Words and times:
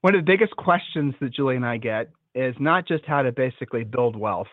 One 0.00 0.14
of 0.14 0.24
the 0.24 0.30
biggest 0.30 0.56
questions 0.56 1.14
that 1.20 1.32
Julie 1.32 1.56
and 1.56 1.66
I 1.66 1.76
get 1.76 2.10
is 2.34 2.54
not 2.58 2.86
just 2.86 3.04
how 3.04 3.22
to 3.22 3.32
basically 3.32 3.84
build 3.84 4.16
wealth, 4.16 4.48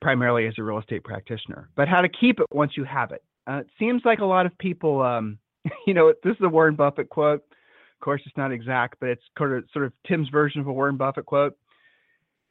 primarily 0.00 0.46
as 0.46 0.54
a 0.58 0.62
real 0.62 0.78
estate 0.78 1.04
practitioner, 1.04 1.68
but 1.76 1.88
how 1.88 2.00
to 2.00 2.08
keep 2.08 2.40
it 2.40 2.46
once 2.50 2.72
you 2.76 2.84
have 2.84 3.12
it. 3.12 3.22
Uh, 3.48 3.58
it 3.58 3.68
seems 3.78 4.02
like 4.04 4.20
a 4.20 4.24
lot 4.24 4.46
of 4.46 4.56
people, 4.58 5.02
um, 5.02 5.38
you 5.86 5.94
know, 5.94 6.12
this 6.24 6.32
is 6.32 6.42
a 6.42 6.48
Warren 6.48 6.74
Buffett 6.74 7.08
quote. 7.08 7.42
Of 7.42 8.04
course, 8.04 8.22
it's 8.24 8.36
not 8.36 8.50
exact, 8.50 8.96
but 8.98 9.10
it's 9.10 9.22
sort 9.36 9.56
of, 9.56 9.64
sort 9.72 9.84
of 9.84 9.92
Tim's 10.06 10.28
version 10.30 10.60
of 10.60 10.66
a 10.66 10.72
Warren 10.72 10.96
Buffett 10.96 11.26
quote. 11.26 11.56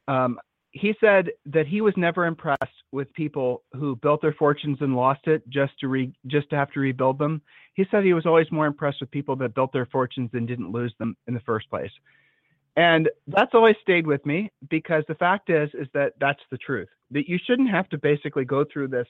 Um, 0.06 0.38
he 0.72 0.94
said 1.00 1.30
that 1.46 1.66
he 1.66 1.80
was 1.80 1.94
never 1.96 2.26
impressed 2.26 2.62
with 2.92 3.12
people 3.14 3.62
who 3.72 3.96
built 3.96 4.22
their 4.22 4.32
fortunes 4.32 4.78
and 4.80 4.94
lost 4.94 5.26
it 5.26 5.48
just 5.48 5.72
to 5.80 5.88
re, 5.88 6.12
just 6.26 6.48
to 6.50 6.56
have 6.56 6.70
to 6.72 6.80
rebuild 6.80 7.18
them. 7.18 7.42
He 7.74 7.84
said 7.90 8.04
he 8.04 8.12
was 8.12 8.26
always 8.26 8.50
more 8.52 8.66
impressed 8.66 9.00
with 9.00 9.10
people 9.10 9.36
that 9.36 9.54
built 9.54 9.72
their 9.72 9.86
fortunes 9.86 10.30
and 10.32 10.46
didn't 10.46 10.70
lose 10.70 10.94
them 10.98 11.16
in 11.26 11.34
the 11.34 11.40
first 11.40 11.68
place. 11.70 11.90
And 12.76 13.08
that's 13.26 13.52
always 13.52 13.76
stayed 13.82 14.06
with 14.06 14.24
me 14.24 14.50
because 14.68 15.02
the 15.08 15.16
fact 15.16 15.50
is 15.50 15.70
is 15.74 15.88
that 15.92 16.12
that's 16.20 16.40
the 16.50 16.58
truth. 16.58 16.88
That 17.10 17.28
you 17.28 17.38
shouldn't 17.44 17.70
have 17.70 17.88
to 17.88 17.98
basically 17.98 18.44
go 18.44 18.64
through 18.64 18.88
this 18.88 19.08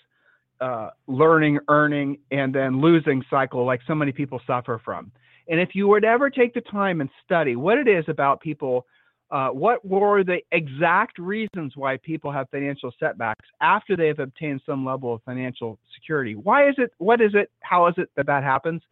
uh, 0.60 0.90
learning, 1.06 1.58
earning, 1.68 2.18
and 2.30 2.54
then 2.54 2.80
losing 2.80 3.22
cycle 3.28 3.64
like 3.64 3.80
so 3.86 3.94
many 3.94 4.12
people 4.12 4.40
suffer 4.46 4.80
from. 4.82 5.12
And 5.48 5.60
if 5.60 5.74
you 5.74 5.88
would 5.88 6.04
ever 6.04 6.30
take 6.30 6.54
the 6.54 6.60
time 6.62 7.00
and 7.00 7.10
study 7.24 7.56
what 7.56 7.76
it 7.76 7.88
is 7.88 8.04
about 8.08 8.40
people 8.40 8.86
uh, 9.30 9.48
what 9.48 9.84
were 9.84 10.24
the 10.24 10.38
exact 10.52 11.18
reasons 11.18 11.72
why 11.76 11.96
people 11.98 12.32
have 12.32 12.48
financial 12.50 12.92
setbacks 12.98 13.46
after 13.60 13.96
they 13.96 14.08
have 14.08 14.18
obtained 14.18 14.60
some 14.66 14.84
level 14.84 15.14
of 15.14 15.22
financial 15.22 15.78
security? 15.94 16.34
Why 16.34 16.68
is 16.68 16.74
it? 16.78 16.92
What 16.98 17.20
is 17.20 17.32
it? 17.34 17.50
How 17.60 17.86
is 17.86 17.94
it 17.96 18.08
that 18.16 18.26
that 18.26 18.42
happens? 18.42 18.82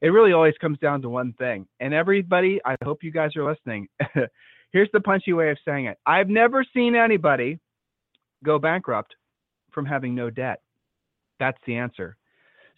It 0.00 0.08
really 0.08 0.32
always 0.32 0.54
comes 0.60 0.78
down 0.78 1.02
to 1.02 1.08
one 1.08 1.34
thing. 1.34 1.66
And 1.80 1.92
everybody, 1.92 2.60
I 2.64 2.76
hope 2.84 3.02
you 3.02 3.10
guys 3.10 3.36
are 3.36 3.48
listening. 3.48 3.88
Here's 4.72 4.88
the 4.92 5.00
punchy 5.00 5.32
way 5.32 5.50
of 5.50 5.58
saying 5.64 5.86
it 5.86 5.98
I've 6.06 6.28
never 6.28 6.64
seen 6.74 6.94
anybody 6.94 7.58
go 8.44 8.58
bankrupt 8.58 9.14
from 9.72 9.84
having 9.86 10.14
no 10.14 10.30
debt. 10.30 10.60
That's 11.38 11.58
the 11.66 11.76
answer. 11.76 12.16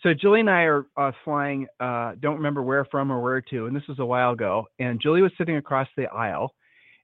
So 0.03 0.13
Julie 0.15 0.41
and 0.41 0.51
I 0.51 0.63
are 0.63 0.87
uh, 0.97 1.13
flying, 1.25 1.69
uh, 1.79 2.15
don't 2.19 2.37
remember 2.37 2.63
where 2.63 2.85
from 2.87 3.13
or 3.13 3.21
where 3.21 3.41
to, 3.41 3.67
and 3.67 3.77
this 3.77 3.87
was 3.89 4.01
a 4.01 4.05
while 4.05 4.33
ago. 4.33 4.67
And 4.81 5.01
Julie 5.01 5.23
was 5.23 5.31
sitting 5.39 5.57
across 5.57 5.87
the 5.97 6.07
aisle, 6.07 6.55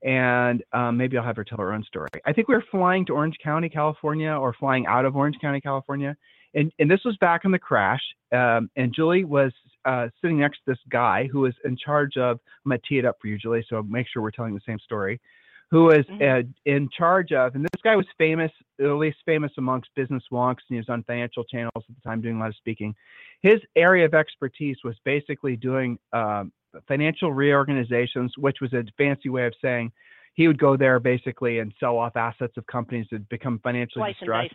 and 0.03 0.63
um, 0.73 0.97
maybe 0.97 1.17
I'll 1.19 1.25
have 1.25 1.37
her 1.37 1.45
tell 1.45 1.59
her 1.59 1.73
own 1.73 1.85
story. 1.85 2.09
I 2.25 2.33
think 2.33 2.49
we 2.49 2.55
were 2.55 2.65
flying 2.71 3.05
to 3.07 3.15
Orange 3.15 3.37
County, 3.43 3.69
California, 3.69 4.31
or 4.31 4.55
flying 4.55 4.87
out 4.87 5.05
of 5.05 5.17
Orange 5.17 5.37
County, 5.41 5.61
California, 5.61 6.17
and 6.55 6.73
and 6.79 6.91
this 6.91 7.01
was 7.05 7.17
back 7.19 7.45
in 7.45 7.51
the 7.51 7.59
crash. 7.59 8.03
Um, 8.33 8.70
and 8.77 8.95
Julie 8.95 9.25
was 9.25 9.53
uh, 9.85 10.08
sitting 10.20 10.39
next 10.39 10.58
to 10.58 10.73
this 10.73 10.79
guy 10.91 11.29
who 11.31 11.41
was 11.41 11.55
in 11.64 11.77
charge 11.77 12.17
of. 12.17 12.39
I'm 12.64 12.70
gonna 12.70 12.81
tee 12.89 12.98
it 12.98 13.05
up 13.05 13.17
for 13.20 13.29
you, 13.29 13.39
Julie, 13.39 13.64
so 13.69 13.83
make 13.83 14.07
sure 14.13 14.23
we're 14.23 14.31
telling 14.31 14.55
the 14.55 14.61
same 14.67 14.79
story. 14.79 15.20
Who 15.70 15.85
was 15.85 16.07
mm-hmm. 16.11 16.48
uh, 16.48 16.51
in 16.64 16.89
charge 16.97 17.33
of, 17.33 17.55
and 17.55 17.63
this 17.63 17.83
guy 17.83 17.95
was 17.95 18.07
famous, 18.17 18.51
at 18.81 18.87
least 18.87 19.19
famous 19.27 19.53
amongst 19.58 19.91
business 19.95 20.23
wonks, 20.33 20.64
and 20.69 20.70
he 20.70 20.77
was 20.77 20.89
on 20.89 21.03
financial 21.03 21.45
channels 21.45 21.73
at 21.77 21.95
the 21.95 22.01
time 22.08 22.23
doing 22.23 22.37
a 22.37 22.41
lot 22.41 22.48
of 22.48 22.57
speaking. 22.57 22.95
His 23.42 23.61
area 23.77 24.07
of 24.07 24.14
expertise 24.14 24.79
was 24.83 24.97
basically 25.05 25.57
doing 25.57 25.98
um, 26.14 26.53
financial 26.86 27.33
reorganizations, 27.33 28.33
which 28.36 28.58
was 28.61 28.72
a 28.72 28.84
fancy 28.96 29.28
way 29.28 29.46
of 29.46 29.55
saying 29.62 29.92
he 30.34 30.46
would 30.46 30.58
go 30.58 30.77
there 30.77 31.00
basically 31.00 31.58
and 31.58 31.72
sell 31.80 31.98
off 31.98 32.16
assets 32.16 32.56
of 32.56 32.66
companies 32.66 33.06
that 33.11 33.28
become 33.28 33.58
financially 33.62 34.02
Slice 34.02 34.16
distressed. 34.18 34.55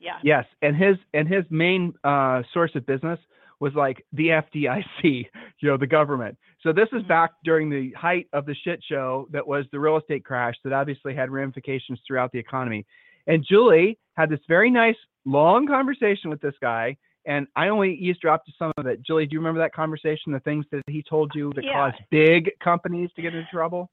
Yeah. 0.00 0.18
Yes, 0.22 0.44
and 0.62 0.76
his 0.76 0.96
and 1.12 1.26
his 1.26 1.44
main 1.50 1.92
uh, 2.04 2.42
source 2.52 2.70
of 2.76 2.86
business 2.86 3.18
was 3.60 3.74
like 3.74 4.04
the 4.12 4.28
FDIC, 4.28 5.02
you 5.02 5.24
know, 5.62 5.76
the 5.76 5.86
government. 5.86 6.38
So 6.62 6.72
this 6.72 6.88
is 6.92 7.00
mm-hmm. 7.00 7.08
back 7.08 7.32
during 7.44 7.68
the 7.68 7.92
height 7.92 8.28
of 8.32 8.46
the 8.46 8.54
shit 8.54 8.80
show 8.88 9.26
that 9.32 9.46
was 9.46 9.64
the 9.72 9.80
real 9.80 9.96
estate 9.96 10.24
crash 10.24 10.54
that 10.64 10.72
obviously 10.72 11.14
had 11.14 11.30
ramifications 11.30 12.00
throughout 12.06 12.32
the 12.32 12.38
economy. 12.38 12.86
And 13.26 13.44
Julie 13.46 13.98
had 14.16 14.30
this 14.30 14.40
very 14.48 14.70
nice 14.70 14.96
long 15.24 15.66
conversation 15.66 16.30
with 16.30 16.40
this 16.40 16.54
guy 16.60 16.96
and 17.28 17.46
I 17.54 17.68
only 17.68 17.94
eavesdropped 17.94 18.46
to 18.46 18.52
some 18.58 18.72
of 18.78 18.86
it. 18.86 19.02
Julie, 19.02 19.26
do 19.26 19.34
you 19.34 19.40
remember 19.40 19.60
that 19.60 19.74
conversation? 19.74 20.32
The 20.32 20.40
things 20.40 20.64
that 20.72 20.82
he 20.86 21.04
told 21.08 21.30
you 21.34 21.52
that 21.54 21.62
yeah. 21.62 21.90
caused 21.90 22.02
big 22.10 22.50
companies 22.64 23.10
to 23.16 23.22
get 23.22 23.34
into 23.34 23.46
trouble? 23.52 23.90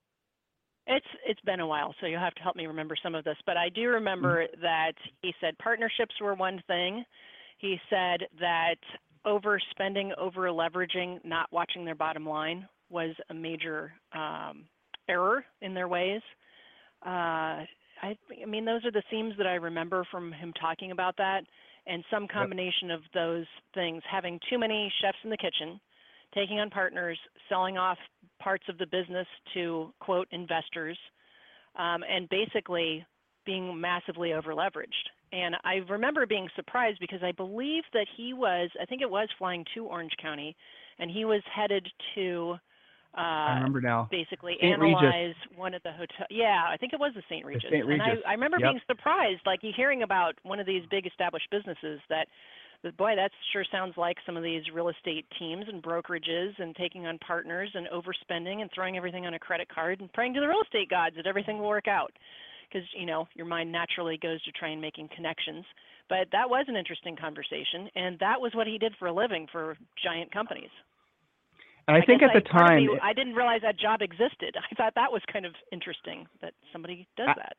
It's 0.87 1.05
it's 1.27 1.41
been 1.41 1.59
a 1.59 1.67
while, 1.67 1.93
so 1.99 2.07
you'll 2.07 2.21
have 2.21 2.35
to 2.35 2.41
help 2.41 2.55
me 2.55 2.65
remember 2.65 2.95
some 3.01 3.13
of 3.13 3.25
this. 3.25 3.35
But 3.45 3.57
I 3.57 3.69
do 3.69 3.89
remember 3.89 4.43
mm-hmm. 4.43 4.61
that 4.61 4.93
he 5.21 5.33
said 5.41 5.57
partnerships 5.57 6.15
were 6.21 6.33
one 6.33 6.63
thing. 6.67 7.03
He 7.57 7.77
said 7.89 8.21
that 8.39 8.75
overspending, 9.25 10.11
over 10.17 10.47
leveraging, 10.49 11.23
not 11.25 11.51
watching 11.51 11.83
their 11.83 11.95
bottom 11.95 12.25
line 12.25 12.67
was 12.89 13.15
a 13.29 13.33
major 13.33 13.91
um, 14.13 14.65
error 15.09 15.43
in 15.61 15.73
their 15.73 15.87
ways. 15.87 16.21
Uh, 17.05 17.65
I, 18.01 18.15
I 18.41 18.45
mean, 18.45 18.63
those 18.63 18.85
are 18.85 18.91
the 18.91 19.03
themes 19.09 19.33
that 19.37 19.47
I 19.47 19.55
remember 19.55 20.05
from 20.11 20.31
him 20.31 20.53
talking 20.59 20.91
about 20.91 21.17
that 21.17 21.41
and 21.87 22.03
some 22.11 22.27
combination 22.27 22.91
of 22.91 23.01
those 23.13 23.45
things 23.73 24.01
having 24.09 24.39
too 24.49 24.57
many 24.57 24.91
chefs 25.01 25.17
in 25.23 25.29
the 25.29 25.37
kitchen 25.37 25.79
taking 26.33 26.59
on 26.59 26.69
partners 26.69 27.17
selling 27.47 27.77
off 27.77 27.97
parts 28.41 28.65
of 28.67 28.77
the 28.77 28.87
business 28.87 29.27
to 29.53 29.93
quote 29.99 30.27
investors 30.31 30.97
um, 31.77 32.03
and 32.09 32.27
basically 32.29 33.05
being 33.45 33.79
massively 33.79 34.33
over 34.33 34.53
leveraged 34.53 35.09
and 35.31 35.55
i 35.63 35.75
remember 35.89 36.25
being 36.25 36.49
surprised 36.55 36.97
because 36.99 37.21
i 37.23 37.31
believe 37.31 37.83
that 37.93 38.07
he 38.17 38.33
was 38.33 38.69
i 38.81 38.85
think 38.85 39.01
it 39.01 39.09
was 39.09 39.29
flying 39.37 39.63
to 39.73 39.85
orange 39.85 40.13
county 40.21 40.55
and 40.99 41.11
he 41.11 41.25
was 41.25 41.41
headed 41.53 41.87
to 42.15 42.55
uh, 43.17 43.21
I 43.21 43.53
remember 43.55 43.79
now. 43.79 44.07
Basically, 44.11 44.55
St. 44.59 44.73
analyze 44.73 45.03
Regis. 45.03 45.35
one 45.55 45.73
of 45.73 45.81
the 45.83 45.91
hotel. 45.91 46.27
Yeah, 46.29 46.65
I 46.69 46.75
think 46.75 46.91
it 46.91 46.99
was 46.99 47.13
the 47.15 47.23
St. 47.29 47.45
Regis. 47.45 47.63
The 47.63 47.77
St. 47.77 47.85
Regis. 47.87 48.03
And 48.05 48.23
I, 48.25 48.31
I 48.31 48.33
remember 48.33 48.57
yep. 48.59 48.71
being 48.71 48.81
surprised, 48.87 49.41
like 49.45 49.63
you 49.63 49.71
hearing 49.75 50.03
about 50.03 50.33
one 50.43 50.59
of 50.59 50.65
these 50.65 50.83
big 50.91 51.07
established 51.07 51.47
businesses 51.49 52.01
that, 52.09 52.27
that, 52.83 52.97
boy, 52.97 53.15
that 53.15 53.31
sure 53.53 53.63
sounds 53.71 53.95
like 53.95 54.17
some 54.25 54.35
of 54.35 54.43
these 54.43 54.63
real 54.73 54.89
estate 54.89 55.25
teams 55.39 55.65
and 55.69 55.81
brokerages 55.81 56.51
and 56.59 56.75
taking 56.75 57.07
on 57.07 57.17
partners 57.19 57.69
and 57.73 57.87
overspending 57.87 58.61
and 58.61 58.69
throwing 58.75 58.97
everything 58.97 59.25
on 59.25 59.33
a 59.33 59.39
credit 59.39 59.69
card 59.73 60.01
and 60.01 60.11
praying 60.11 60.33
to 60.33 60.41
the 60.41 60.47
real 60.47 60.61
estate 60.61 60.89
gods 60.89 61.15
that 61.15 61.25
everything 61.25 61.59
will 61.59 61.69
work 61.69 61.87
out. 61.87 62.11
Because 62.67 62.87
you 62.97 63.05
know 63.05 63.27
your 63.35 63.45
mind 63.45 63.71
naturally 63.71 64.17
goes 64.21 64.43
to 64.43 64.51
try 64.51 64.69
and 64.69 64.81
making 64.81 65.07
connections. 65.15 65.63
But 66.09 66.27
that 66.33 66.49
was 66.49 66.65
an 66.67 66.75
interesting 66.75 67.15
conversation, 67.15 67.89
and 67.95 68.19
that 68.19 68.41
was 68.41 68.51
what 68.53 68.67
he 68.67 68.77
did 68.77 68.93
for 68.99 69.07
a 69.07 69.13
living 69.13 69.47
for 69.51 69.77
giant 70.03 70.31
companies. 70.33 70.69
And 71.87 71.95
I, 71.95 71.99
I 71.99 72.05
think 72.05 72.21
at 72.23 72.31
the 72.33 72.47
I, 72.53 72.59
time, 72.59 72.85
me, 72.85 72.99
I 73.01 73.13
didn't 73.13 73.35
realize 73.35 73.61
that 73.61 73.79
job 73.79 74.01
existed. 74.01 74.55
I 74.71 74.75
thought 74.75 74.93
that 74.95 75.11
was 75.11 75.21
kind 75.31 75.45
of 75.45 75.53
interesting 75.71 76.27
that 76.41 76.53
somebody 76.71 77.07
does 77.17 77.29
at, 77.29 77.37
that. 77.37 77.57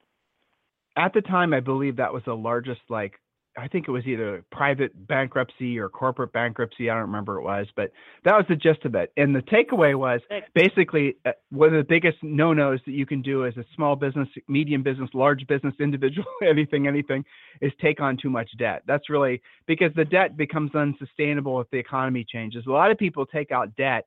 At 0.96 1.12
the 1.12 1.20
time, 1.20 1.52
I 1.52 1.60
believe 1.60 1.96
that 1.96 2.12
was 2.12 2.22
the 2.24 2.34
largest, 2.34 2.80
like, 2.88 3.14
I 3.58 3.68
think 3.68 3.88
it 3.88 3.90
was 3.90 4.04
either 4.06 4.44
private 4.52 5.06
bankruptcy 5.06 5.78
or 5.78 5.88
corporate 5.88 6.32
bankruptcy. 6.32 6.90
I 6.90 6.94
don't 6.94 7.04
remember 7.04 7.40
what 7.40 7.58
it 7.58 7.60
was, 7.60 7.66
but 7.74 7.90
that 8.24 8.36
was 8.36 8.44
the 8.48 8.56
gist 8.56 8.84
of 8.84 8.94
it. 8.94 9.12
And 9.16 9.34
the 9.34 9.40
takeaway 9.40 9.94
was 9.94 10.20
basically 10.54 11.16
uh, 11.24 11.32
one 11.50 11.74
of 11.74 11.74
the 11.74 11.88
biggest 11.88 12.18
no-nos 12.22 12.80
that 12.84 12.92
you 12.92 13.06
can 13.06 13.22
do 13.22 13.46
as 13.46 13.56
a 13.56 13.64
small 13.74 13.96
business, 13.96 14.28
medium 14.46 14.82
business, 14.82 15.08
large 15.14 15.46
business, 15.46 15.74
individual, 15.80 16.26
anything, 16.46 16.86
anything, 16.86 17.24
is 17.62 17.72
take 17.80 18.00
on 18.00 18.18
too 18.18 18.28
much 18.28 18.50
debt. 18.58 18.82
That's 18.86 19.08
really 19.08 19.40
because 19.66 19.92
the 19.96 20.04
debt 20.04 20.36
becomes 20.36 20.74
unsustainable 20.74 21.60
if 21.60 21.70
the 21.70 21.78
economy 21.78 22.26
changes. 22.28 22.66
A 22.66 22.70
lot 22.70 22.90
of 22.90 22.98
people 22.98 23.24
take 23.24 23.52
out 23.52 23.74
debt 23.76 24.04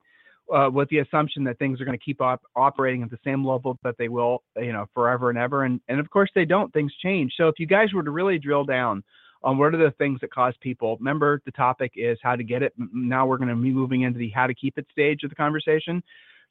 uh, 0.54 0.69
with 0.72 0.90
the 0.90 1.00
assumption 1.00 1.44
that 1.44 1.60
things 1.60 1.80
are 1.80 1.86
going 1.86 1.98
to 1.98 2.04
keep 2.04 2.22
op- 2.22 2.44
operating 2.56 3.04
at 3.04 3.10
the 3.10 3.19
same 3.24 3.46
level 3.46 3.78
that 3.84 3.96
they 3.98 4.10
will, 4.10 4.44
you 4.57 4.74
know, 4.74 4.86
forever 4.94 5.30
and 5.30 5.38
ever. 5.38 5.63
And 5.63 5.80
and 5.88 6.00
of 6.00 6.10
course 6.10 6.30
they 6.36 6.46
don't. 6.46 6.72
Things 6.74 6.94
change. 7.04 7.34
So 7.38 7.48
if 7.48 7.60
you 7.60 7.66
guys 7.66 7.94
were 7.94 8.04
to 8.04 8.12
really 8.12 8.40
drill 8.40 8.63
down 8.63 9.04
on 9.44 9.57
what 9.57 9.74
are 9.74 9.78
the 9.78 9.92
things 9.98 10.19
that 10.22 10.34
cause 10.34 10.54
people, 10.62 10.98
remember 10.98 11.42
the 11.46 11.51
topic 11.51 11.94
is 11.96 12.18
how 12.22 12.36
to 12.36 12.44
get 12.44 12.62
it. 12.62 12.74
Now 12.78 13.25
we're 13.25 13.38
going 13.38 13.50
to 13.50 13.56
be 13.56 13.72
moving 13.72 14.01
into 14.01 14.19
the 14.19 14.30
how 14.30 14.48
to 14.48 14.54
keep 14.54 14.78
it 14.78 14.86
stage 14.92 15.24
of 15.24 15.30
the 15.30 15.36
conversation. 15.36 16.04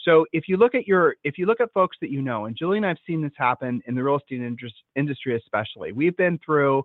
So 0.05 0.25
if 0.33 0.49
you 0.49 0.57
look 0.57 0.75
at 0.75 0.87
your, 0.87 1.17
if 1.25 1.39
you 1.39 1.47
look 1.47 1.61
at 1.61 1.73
folks 1.73 1.97
that 2.01 2.11
you 2.11 2.23
know, 2.23 2.47
and 2.47 2.57
Julie 2.57 2.79
and 2.79 2.87
I've 2.87 2.99
seen 3.07 3.21
this 3.21 3.33
happen 3.37 3.83
in 3.87 3.95
the 3.95 4.03
real 4.03 4.17
estate 4.17 4.41
industry 4.97 5.37
especially. 5.37 5.93
We've 5.93 6.17
been 6.17 6.39
through 6.45 6.85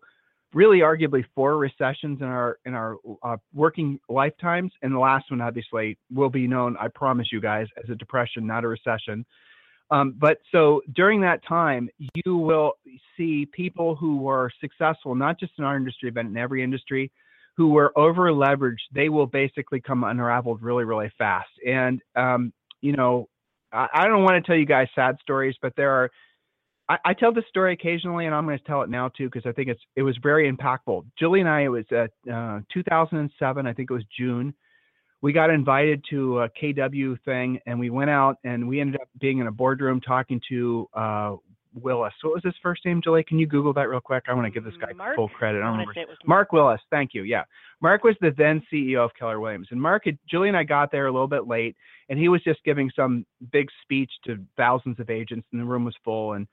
really 0.54 0.80
arguably 0.80 1.24
four 1.36 1.58
recessions 1.58 2.22
in 2.22 2.28
our 2.28 2.58
in 2.66 2.74
our 2.74 2.98
uh, 3.24 3.38
working 3.54 4.00
lifetimes, 4.10 4.72
and 4.82 4.94
the 4.94 5.00
last 5.00 5.30
one 5.32 5.42
obviously 5.42 5.98
will 6.12 6.30
be 6.30 6.48
known. 6.48 6.78
I 6.80 6.88
promise 6.88 7.28
you 7.32 7.42
guys 7.42 7.68
as 7.84 7.90
a 7.90 7.96
depression, 7.96 8.46
not 8.48 8.64
a 8.64 8.68
recession. 8.68 9.26
Um, 9.92 10.16
but 10.18 10.38
so 10.52 10.82
during 10.96 11.22
that 11.22 11.46
time, 11.46 11.90
you 12.26 12.38
will 12.38 12.74
see 13.16 13.46
people 13.46 13.96
who 13.96 14.18
were 14.18 14.50
successful, 14.60 15.14
not 15.14 15.40
just 15.40 15.54
in 15.58 15.66
our 15.66 15.76
industry, 15.76 16.10
but 16.10 16.26
in 16.26 16.36
every 16.38 16.64
industry, 16.64 17.12
who 17.56 17.70
were 17.70 17.98
over 17.98 18.32
leveraged. 18.32 18.78
They 18.92 19.10
will 19.10 19.28
basically 19.28 19.82
come 19.82 20.04
unraveled 20.04 20.64
really, 20.64 20.84
really 20.86 21.12
fast. 21.18 21.50
And 21.68 22.02
um, 22.16 22.54
you 22.82 22.94
know, 22.94 23.30
I, 23.72 23.88
I 23.94 24.08
don't 24.08 24.24
want 24.24 24.44
to 24.44 24.48
tell 24.48 24.58
you 24.58 24.66
guys 24.66 24.88
sad 24.96 25.18
stories, 25.22 25.56
but 25.62 25.74
there 25.76 25.92
are 25.92 26.12
I, 26.90 26.98
I 27.06 27.14
tell 27.14 27.34
this 27.34 27.46
story 27.50 27.74
occasionally, 27.74 28.26
and 28.26 28.36
I'm 28.36 28.46
going 28.46 28.58
to 28.58 28.64
tell 28.66 28.82
it 28.82 28.90
now 28.90 29.10
too 29.10 29.30
because 29.30 29.46
I 29.46 29.52
think 29.54 29.70
it's 29.70 29.82
it 29.96 30.02
was 30.02 30.18
very 30.22 30.52
impactful. 30.52 31.06
Julie 31.18 31.40
and 31.40 31.50
I, 31.50 31.62
it 31.62 31.68
was 31.70 31.86
uh, 31.92 32.32
uh, 32.32 32.60
2007, 32.74 33.68
I 33.68 33.74
think 33.74 33.90
it 33.90 33.94
was 33.94 34.04
June. 34.18 34.54
We 35.22 35.32
got 35.32 35.50
invited 35.50 36.04
to 36.10 36.42
a 36.42 36.50
KW 36.50 37.18
thing, 37.24 37.60
and 37.66 37.80
we 37.80 37.90
went 37.90 38.10
out, 38.10 38.38
and 38.44 38.68
we 38.68 38.82
ended 38.82 39.00
up 39.00 39.08
being 39.22 39.40
in 39.40 39.48
a 39.48 39.52
boardroom 39.52 40.02
talking 40.02 40.42
to 40.50 40.90
uh, 40.94 41.36
Willis. 41.74 42.14
What 42.22 42.34
was 42.34 42.44
his 42.44 42.56
first 42.62 42.84
name, 42.86 43.02
Julie? 43.02 43.24
Can 43.24 43.40
you 43.40 43.48
Google 43.48 43.72
that 43.74 43.88
real 43.88 44.02
quick? 44.02 44.26
I 44.28 44.34
want 44.34 44.46
to 44.46 44.52
give 44.52 44.66
this 44.66 44.74
guy 44.82 44.92
Mark? 44.92 45.16
full 45.16 45.30
credit. 45.30 45.60
I 45.60 45.62
don't 45.62 45.80
remember. 45.80 45.94
was 45.96 46.18
Mark 46.26 46.52
Willis, 46.52 46.82
thank 46.90 47.14
you. 47.14 47.24
Yeah, 47.24 47.44
Mark 47.82 48.04
was 48.04 48.16
the 48.20 48.34
then 48.38 48.62
CEO 48.72 49.06
of 49.06 49.12
Keller 49.18 49.40
Williams, 49.40 49.70
and 49.72 49.82
Mark 49.82 50.04
had 50.06 50.18
Julie 50.30 50.50
and 50.50 50.58
I 50.58 50.64
got 50.64 50.92
there 50.92 51.08
a 51.08 51.12
little 51.12 51.30
bit 51.30 51.48
late, 51.48 51.78
and 52.10 52.20
he 52.20 52.28
was 52.28 52.44
just 52.44 52.62
giving 52.66 52.92
some 52.94 53.26
big 53.54 53.70
speech 53.82 54.12
to 54.26 54.38
thousands 54.58 55.00
of 55.00 55.10
agents, 55.10 55.48
and 55.54 55.62
the 55.62 55.66
room 55.66 55.86
was 55.86 55.96
full, 56.04 56.34
and 56.34 56.48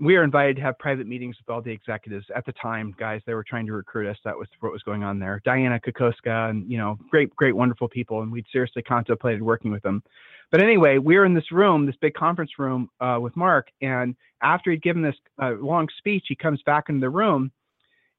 we 0.00 0.16
were 0.16 0.24
invited 0.24 0.56
to 0.56 0.62
have 0.62 0.78
private 0.78 1.06
meetings 1.06 1.36
with 1.38 1.52
all 1.52 1.60
the 1.60 1.70
executives 1.70 2.26
at 2.34 2.46
the 2.46 2.52
time, 2.52 2.94
guys. 2.98 3.20
They 3.26 3.34
were 3.34 3.44
trying 3.44 3.66
to 3.66 3.74
recruit 3.74 4.08
us. 4.08 4.16
That 4.24 4.36
was 4.36 4.48
what 4.60 4.72
was 4.72 4.82
going 4.82 5.04
on 5.04 5.18
there. 5.18 5.42
Dianna 5.46 5.78
Kokoszka 5.80 6.48
and, 6.48 6.70
you 6.70 6.78
know, 6.78 6.98
great, 7.10 7.34
great, 7.36 7.54
wonderful 7.54 7.86
people. 7.86 8.22
And 8.22 8.32
we'd 8.32 8.46
seriously 8.50 8.82
contemplated 8.82 9.42
working 9.42 9.70
with 9.70 9.82
them. 9.82 10.02
But 10.50 10.62
anyway, 10.62 10.96
we 10.96 11.16
were 11.16 11.26
in 11.26 11.34
this 11.34 11.52
room, 11.52 11.84
this 11.84 11.96
big 12.00 12.14
conference 12.14 12.52
room 12.58 12.88
uh, 13.00 13.18
with 13.20 13.36
Mark. 13.36 13.68
And 13.82 14.16
after 14.42 14.70
he'd 14.70 14.82
given 14.82 15.02
this 15.02 15.16
uh, 15.40 15.52
long 15.60 15.86
speech, 15.98 16.24
he 16.28 16.34
comes 16.34 16.62
back 16.64 16.84
into 16.88 17.00
the 17.00 17.10
room. 17.10 17.52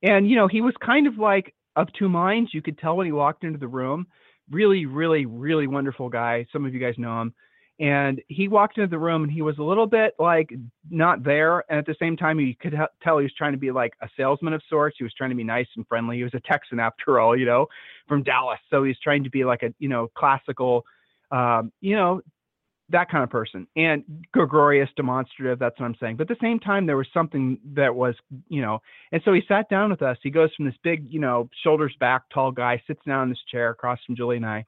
And, 0.03 0.29
you 0.29 0.35
know, 0.35 0.47
he 0.47 0.61
was 0.61 0.75
kind 0.85 1.07
of 1.07 1.17
like 1.17 1.53
of 1.75 1.87
two 1.97 2.09
minds. 2.09 2.53
You 2.53 2.61
could 2.61 2.77
tell 2.77 2.95
when 2.95 3.07
he 3.07 3.11
walked 3.11 3.43
into 3.43 3.59
the 3.59 3.67
room. 3.67 4.05
Really, 4.51 4.85
really, 4.85 5.25
really 5.25 5.65
wonderful 5.65 6.09
guy. 6.09 6.45
Some 6.53 6.65
of 6.65 6.73
you 6.75 6.79
guys 6.79 6.95
know 6.97 7.21
him 7.21 7.33
and 7.81 8.21
he 8.27 8.47
walked 8.47 8.77
into 8.77 8.87
the 8.87 8.99
room 8.99 9.23
and 9.23 9.31
he 9.31 9.41
was 9.41 9.57
a 9.57 9.63
little 9.63 9.87
bit 9.87 10.13
like 10.19 10.53
not 10.91 11.23
there 11.23 11.63
and 11.67 11.79
at 11.79 11.85
the 11.87 11.95
same 11.99 12.15
time 12.15 12.39
you 12.39 12.55
could 12.55 12.75
tell 13.01 13.17
he 13.17 13.23
was 13.23 13.33
trying 13.33 13.53
to 13.53 13.57
be 13.57 13.71
like 13.71 13.93
a 14.03 14.09
salesman 14.15 14.53
of 14.53 14.61
sorts. 14.69 14.95
He 14.99 15.03
was 15.03 15.13
trying 15.15 15.31
to 15.31 15.35
be 15.35 15.43
nice 15.43 15.67
and 15.75 15.85
friendly. 15.87 16.17
He 16.17 16.23
was 16.23 16.35
a 16.35 16.39
texan 16.41 16.79
after 16.79 17.19
all 17.19 17.35
you 17.35 17.45
know 17.45 17.65
from 18.07 18.21
dallas. 18.21 18.59
So 18.69 18.83
he's 18.83 18.99
trying 18.99 19.23
to 19.23 19.31
be 19.31 19.43
like 19.43 19.63
a 19.63 19.73
you 19.79 19.89
know 19.89 20.09
classical 20.15 20.85
um, 21.31 21.71
you 21.81 21.95
know 21.95 22.21
that 22.89 23.09
kind 23.09 23.23
of 23.23 23.29
person. 23.31 23.65
And 23.75 24.03
gregarious 24.31 24.89
demonstrative 24.95 25.57
that's 25.57 25.79
what 25.79 25.87
i'm 25.87 25.95
saying. 25.99 26.17
But 26.17 26.29
at 26.29 26.37
the 26.37 26.45
same 26.45 26.59
time 26.59 26.85
there 26.85 26.97
was 26.97 27.07
something 27.11 27.57
that 27.73 27.93
was 27.93 28.13
you 28.47 28.61
know 28.61 28.79
and 29.11 29.23
so 29.25 29.33
he 29.33 29.41
sat 29.47 29.69
down 29.69 29.89
with 29.89 30.03
us. 30.03 30.17
He 30.21 30.29
goes 30.29 30.53
from 30.55 30.65
this 30.65 30.75
big 30.83 31.11
you 31.11 31.19
know 31.19 31.49
shoulders 31.63 31.95
back 31.99 32.29
tall 32.31 32.51
guy 32.51 32.79
sits 32.85 33.01
down 33.07 33.23
in 33.23 33.29
this 33.29 33.43
chair 33.51 33.71
across 33.71 33.97
from 34.05 34.15
julie 34.15 34.37
and 34.37 34.45
i. 34.45 34.63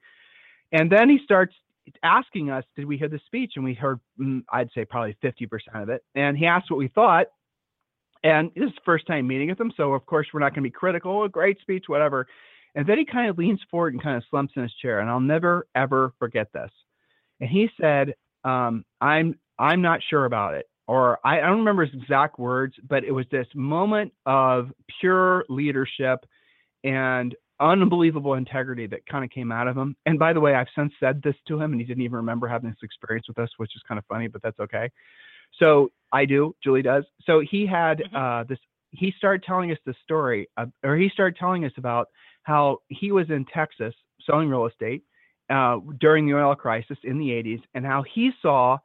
And 0.71 0.91
then 0.91 1.07
he 1.07 1.19
starts 1.23 1.53
asking 2.03 2.49
us, 2.49 2.63
did 2.75 2.85
we 2.85 2.97
hear 2.97 3.09
the 3.09 3.19
speech? 3.25 3.53
And 3.55 3.65
we 3.65 3.73
heard, 3.73 3.99
mm, 4.19 4.43
I'd 4.51 4.69
say 4.73 4.85
probably 4.85 5.15
50% 5.23 5.47
of 5.75 5.89
it. 5.89 6.03
And 6.15 6.37
he 6.37 6.45
asked 6.45 6.71
what 6.71 6.77
we 6.77 6.87
thought. 6.87 7.27
And 8.23 8.51
this 8.55 8.69
is 8.69 8.73
first 8.85 9.05
time 9.05 9.27
meeting 9.27 9.49
with 9.49 9.59
him. 9.59 9.73
So, 9.75 9.93
of 9.93 10.05
course, 10.05 10.27
we're 10.33 10.39
not 10.39 10.53
going 10.53 10.63
to 10.63 10.69
be 10.69 10.71
critical. 10.71 11.23
A 11.23 11.29
great 11.29 11.59
speech, 11.59 11.85
whatever. 11.87 12.27
And 12.75 12.87
then 12.87 12.97
he 12.97 13.05
kind 13.05 13.29
of 13.29 13.37
leans 13.37 13.59
forward 13.69 13.93
and 13.93 14.01
kind 14.01 14.17
of 14.17 14.23
slumps 14.29 14.53
in 14.55 14.63
his 14.63 14.73
chair. 14.81 14.99
And 14.99 15.09
I'll 15.09 15.19
never, 15.19 15.67
ever 15.75 16.13
forget 16.19 16.47
this. 16.53 16.71
And 17.39 17.49
he 17.49 17.69
said, 17.79 18.15
um, 18.43 18.85
I'm, 19.01 19.37
I'm 19.59 19.81
not 19.81 19.99
sure 20.09 20.25
about 20.25 20.53
it. 20.53 20.67
Or 20.87 21.19
I, 21.23 21.39
I 21.39 21.41
don't 21.41 21.59
remember 21.59 21.85
his 21.85 21.93
exact 21.93 22.39
words, 22.39 22.75
but 22.87 23.03
it 23.03 23.11
was 23.11 23.25
this 23.31 23.47
moment 23.53 24.13
of 24.25 24.71
pure 24.99 25.45
leadership 25.49 26.25
and 26.83 27.35
unbelievable 27.59 28.33
integrity 28.35 28.87
that 28.87 29.05
kind 29.05 29.23
of 29.23 29.29
came 29.29 29.51
out 29.51 29.67
of 29.67 29.77
him. 29.77 29.95
And 30.05 30.17
by 30.19 30.33
the 30.33 30.39
way, 30.39 30.55
I've 30.55 30.67
since 30.75 30.93
said 30.99 31.21
this 31.21 31.35
to 31.47 31.59
him, 31.59 31.71
and 31.71 31.79
he 31.81 31.87
didn't 31.87 32.03
even 32.03 32.17
remember 32.17 32.47
having 32.47 32.69
this 32.69 32.79
experience 32.83 33.27
with 33.27 33.39
us, 33.39 33.49
which 33.57 33.75
is 33.75 33.81
kind 33.87 33.99
of 33.99 34.05
funny, 34.05 34.27
but 34.27 34.41
that's 34.41 34.59
okay. 34.59 34.89
So 35.59 35.91
I 36.11 36.25
do, 36.25 36.55
Julie 36.63 36.81
does. 36.81 37.05
So 37.23 37.39
he 37.39 37.65
had 37.65 37.99
Mhm. 37.99 38.15
uh, 38.15 38.43
this. 38.43 38.59
He 38.91 39.11
started 39.11 39.43
telling 39.43 39.71
us 39.71 39.79
the 39.85 39.93
story, 40.03 40.47
uh, 40.57 40.67
or 40.83 40.95
he 40.95 41.09
started 41.09 41.37
telling 41.37 41.65
us 41.65 41.71
about 41.77 42.09
how 42.43 42.79
he 42.89 43.11
was 43.11 43.29
in 43.29 43.45
Texas 43.45 43.95
selling 44.21 44.49
real 44.49 44.65
estate 44.65 45.03
uh, 45.49 45.79
during 45.99 46.25
the 46.25 46.33
oil 46.33 46.55
crisis 46.55 46.97
in 47.03 47.17
the 47.17 47.31
80s, 47.31 47.61
and 47.73 47.85
how 47.85 48.03
he 48.03 48.31
saw 48.41 48.77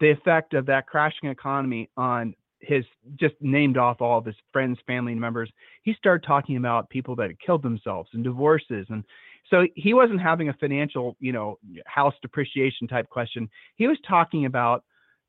the 0.00 0.10
effect 0.10 0.54
of 0.54 0.66
that 0.66 0.86
crashing 0.86 1.28
economy 1.28 1.90
on 1.96 2.34
his 2.60 2.84
just 3.16 3.34
named 3.40 3.76
off 3.76 4.00
all 4.00 4.18
of 4.18 4.24
his 4.24 4.34
friends, 4.52 4.78
family 4.86 5.14
members. 5.14 5.50
He 5.82 5.94
started 5.94 6.26
talking 6.26 6.56
about 6.56 6.90
people 6.90 7.14
that 7.16 7.28
had 7.28 7.40
killed 7.40 7.62
themselves 7.62 8.10
and 8.12 8.24
divorces. 8.24 8.86
And 8.90 9.04
so 9.50 9.66
he 9.74 9.94
wasn't 9.94 10.20
having 10.20 10.48
a 10.48 10.54
financial, 10.54 11.16
you 11.20 11.32
know, 11.32 11.58
house 11.86 12.14
depreciation 12.20 12.88
type 12.88 13.08
question. 13.08 13.48
He 13.76 13.86
was 13.86 13.98
talking 14.06 14.46
about 14.46 14.84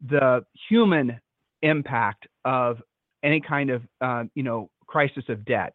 the 0.08 0.46
human 0.70 1.20
impact 1.62 2.28
of 2.46 2.82
any 3.24 3.42
kind 3.42 3.70
of, 3.70 3.84
uh, 4.02 4.24
you 4.34 4.44
know, 4.44 4.70
crisis 4.88 5.24
of 5.30 5.46
debt. 5.46 5.74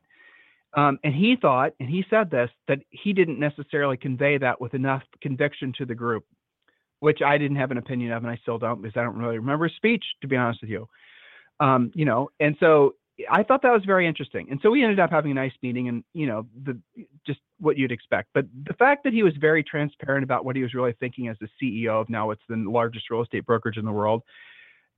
Um, 0.77 0.99
and 1.05 1.15
he 1.15 1.37
thought, 1.41 1.73
and 1.79 1.89
he 1.89 2.05
said 2.11 2.31
this, 2.31 2.51
that 2.67 2.81
he 2.91 3.13
didn't 3.13 3.39
necessarily 3.39 3.97
convey 3.97 4.39
that 4.39 4.61
with 4.61 4.75
enough 4.75 5.03
conviction 5.23 5.73
to 5.79 5.87
the 5.87 5.95
group, 5.95 6.25
which 6.99 7.23
I 7.23 7.39
didn't 7.39 7.59
have 7.59 7.71
an 7.71 7.79
opinion 7.79 8.11
of, 8.11 8.25
and 8.25 8.33
I 8.33 8.39
still 8.43 8.59
don't 8.59 8.83
because 8.83 8.97
I 8.97 9.05
don't 9.05 9.17
really 9.17 9.39
remember 9.39 9.69
his 9.69 9.77
speech, 9.77 10.05
to 10.23 10.27
be 10.27 10.37
honest 10.37 10.63
with 10.63 10.71
you 10.71 10.89
um, 11.65 11.91
you 11.95 12.05
know, 12.05 12.31
and 12.41 12.57
so 12.61 12.95
I 13.31 13.43
thought 13.43 13.63
that 13.63 13.73
was 13.73 13.85
very 13.87 14.07
interesting. 14.07 14.49
And 14.51 14.61
so 14.63 14.71
we 14.71 14.83
ended 14.83 15.01
up 15.01 15.11
having 15.11 15.31
a 15.31 15.35
nice 15.35 15.53
meeting 15.63 15.89
and, 15.89 16.05
you 16.13 16.27
know, 16.27 16.47
the 16.65 16.79
just 17.27 17.41
what 17.59 17.79
you'd 17.79 17.93
expect. 17.93 18.29
But 18.35 18.47
the 18.67 18.75
fact 18.75 19.05
that 19.05 19.13
he 19.13 19.23
was 19.23 19.33
very 19.41 19.63
transparent 19.63 20.25
about 20.25 20.45
what 20.45 20.57
he 20.57 20.63
was 20.63 20.75
really 20.75 20.95
thinking 21.01 21.29
as 21.29 21.37
the 21.41 21.49
CEO 21.61 22.01
of 22.01 22.11
now 22.11 22.31
it's 22.33 22.43
the 22.49 22.57
largest 22.57 23.09
real 23.11 23.23
estate 23.23 23.47
brokerage 23.47 23.79
in 23.79 23.85
the 23.85 23.93
world. 23.93 24.23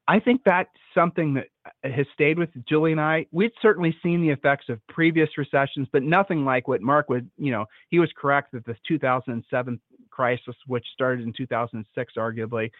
I 0.09 0.19
think 0.19 0.43
that's 0.45 0.71
something 0.95 1.35
that 1.35 1.47
uh, 1.67 1.91
has 1.91 2.07
stayed 2.15 2.39
with 2.39 2.51
Julie 2.69 2.93
and 2.93 3.01
I. 3.01 3.27
We'd 3.33 3.53
certainly 3.61 3.97
seen 4.03 4.23
the 4.23 4.31
effects 4.31 4.69
of 4.69 4.81
previous 4.89 5.29
recessions, 5.37 5.89
but 5.93 6.03
nothing 6.03 6.45
like 6.45 6.69
what 6.69 6.81
Mark 6.81 7.09
would, 7.09 7.29
you 7.37 7.51
know, 7.51 7.67
he 7.91 7.99
was 7.99 8.11
correct 8.17 8.53
that 8.53 8.65
the 8.65 8.77
2007 8.89 9.81
crisis, 10.11 10.55
which 10.67 10.87
started 10.95 11.27
in 11.27 11.33
2006, 11.33 12.13
arguably, 12.17 12.71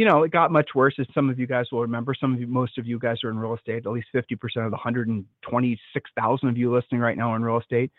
you 0.00 0.06
know, 0.06 0.22
it 0.22 0.30
got 0.30 0.50
much 0.50 0.70
worse, 0.74 0.94
as 0.98 1.06
some 1.12 1.28
of 1.28 1.38
you 1.38 1.46
guys 1.46 1.66
will 1.70 1.82
remember. 1.82 2.14
Some 2.18 2.32
of 2.32 2.40
you, 2.40 2.46
most 2.46 2.78
of 2.78 2.86
you 2.86 2.98
guys 2.98 3.18
are 3.22 3.28
in 3.28 3.38
real 3.38 3.54
estate. 3.54 3.84
At 3.84 3.92
least 3.92 4.06
50% 4.14 4.32
of 4.64 4.70
the 4.70 4.78
126,000 4.78 6.48
of 6.48 6.56
you 6.56 6.74
listening 6.74 7.02
right 7.02 7.18
now 7.18 7.34
in 7.34 7.44
real 7.44 7.58
estate. 7.58 7.92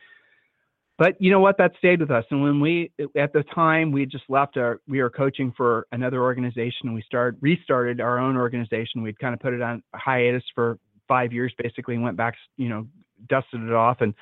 But 0.98 1.22
you 1.22 1.30
know 1.30 1.40
what? 1.40 1.60
That 1.60 1.74
stayed 1.78 2.00
with 2.00 2.10
us. 2.10 2.26
And 2.32 2.42
when 2.42 2.60
we, 2.60 2.92
at 3.16 3.34
the 3.34 3.44
time, 3.54 3.92
we 3.92 4.08
just 4.08 4.24
left 4.30 4.58
our, 4.58 4.82
we 4.88 5.00
were 5.00 5.12
coaching 5.12 5.54
for 5.56 5.86
another 5.92 6.24
organization 6.24 6.88
and 6.88 6.96
we 6.96 7.04
started, 7.04 7.40
restarted 7.40 8.02
our 8.02 8.18
own 8.18 8.36
organization. 8.36 9.04
We'd 9.04 9.20
kind 9.20 9.36
of 9.36 9.40
put 9.40 9.54
it 9.54 9.62
on 9.62 9.84
hiatus 9.94 10.44
for 10.56 10.80
five 11.08 11.32
years, 11.32 11.54
basically, 11.62 11.94
and 11.94 12.04
went 12.04 12.18
back, 12.18 12.34
you 12.58 12.70
know, 12.70 12.88
dusted 13.30 13.62
it 13.62 13.74
off 13.74 14.02
and 14.02 14.16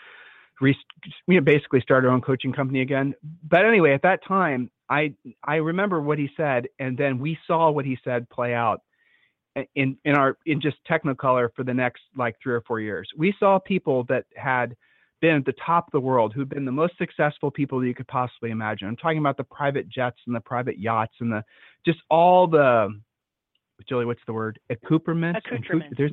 re, 0.61 0.75
you 1.27 1.35
know, 1.35 1.41
basically 1.41 1.81
started 1.81 2.07
our 2.07 2.13
own 2.13 2.21
coaching 2.21 2.53
company 2.53 2.81
again. 2.81 3.13
But 3.47 3.65
anyway, 3.65 3.93
at 3.93 4.01
that 4.03 4.23
time, 4.25 4.69
I 4.89 5.13
I 5.43 5.55
remember 5.55 6.01
what 6.01 6.17
he 6.17 6.29
said, 6.35 6.67
and 6.79 6.97
then 6.97 7.19
we 7.19 7.37
saw 7.47 7.69
what 7.71 7.85
he 7.85 7.97
said 8.03 8.29
play 8.29 8.53
out 8.53 8.81
in 9.75 9.97
in 10.05 10.15
our 10.15 10.37
in 10.45 10.61
just 10.61 10.77
Technicolor 10.89 11.49
for 11.55 11.63
the 11.63 11.73
next 11.73 12.01
like 12.15 12.35
three 12.41 12.53
or 12.53 12.61
four 12.61 12.79
years. 12.79 13.09
We 13.17 13.33
saw 13.39 13.59
people 13.59 14.03
that 14.05 14.25
had 14.35 14.75
been 15.21 15.35
at 15.35 15.45
the 15.45 15.55
top 15.65 15.87
of 15.87 15.91
the 15.91 15.99
world, 15.99 16.33
who'd 16.33 16.49
been 16.49 16.65
the 16.65 16.71
most 16.71 16.97
successful 16.97 17.51
people 17.51 17.79
that 17.79 17.87
you 17.87 17.93
could 17.93 18.07
possibly 18.07 18.51
imagine. 18.51 18.87
I'm 18.87 18.95
talking 18.95 19.17
about 19.17 19.37
the 19.37 19.43
private 19.43 19.89
jets 19.89 20.17
and 20.25 20.35
the 20.35 20.39
private 20.39 20.79
yachts 20.79 21.13
and 21.19 21.31
the 21.31 21.43
just 21.85 21.99
all 22.09 22.47
the 22.47 22.99
Julie, 23.87 24.05
what's 24.05 24.21
the 24.27 24.33
word? 24.33 24.59
Accoutrements. 24.69 25.39
Accoutrements. 25.45 25.95
There's 25.97 26.11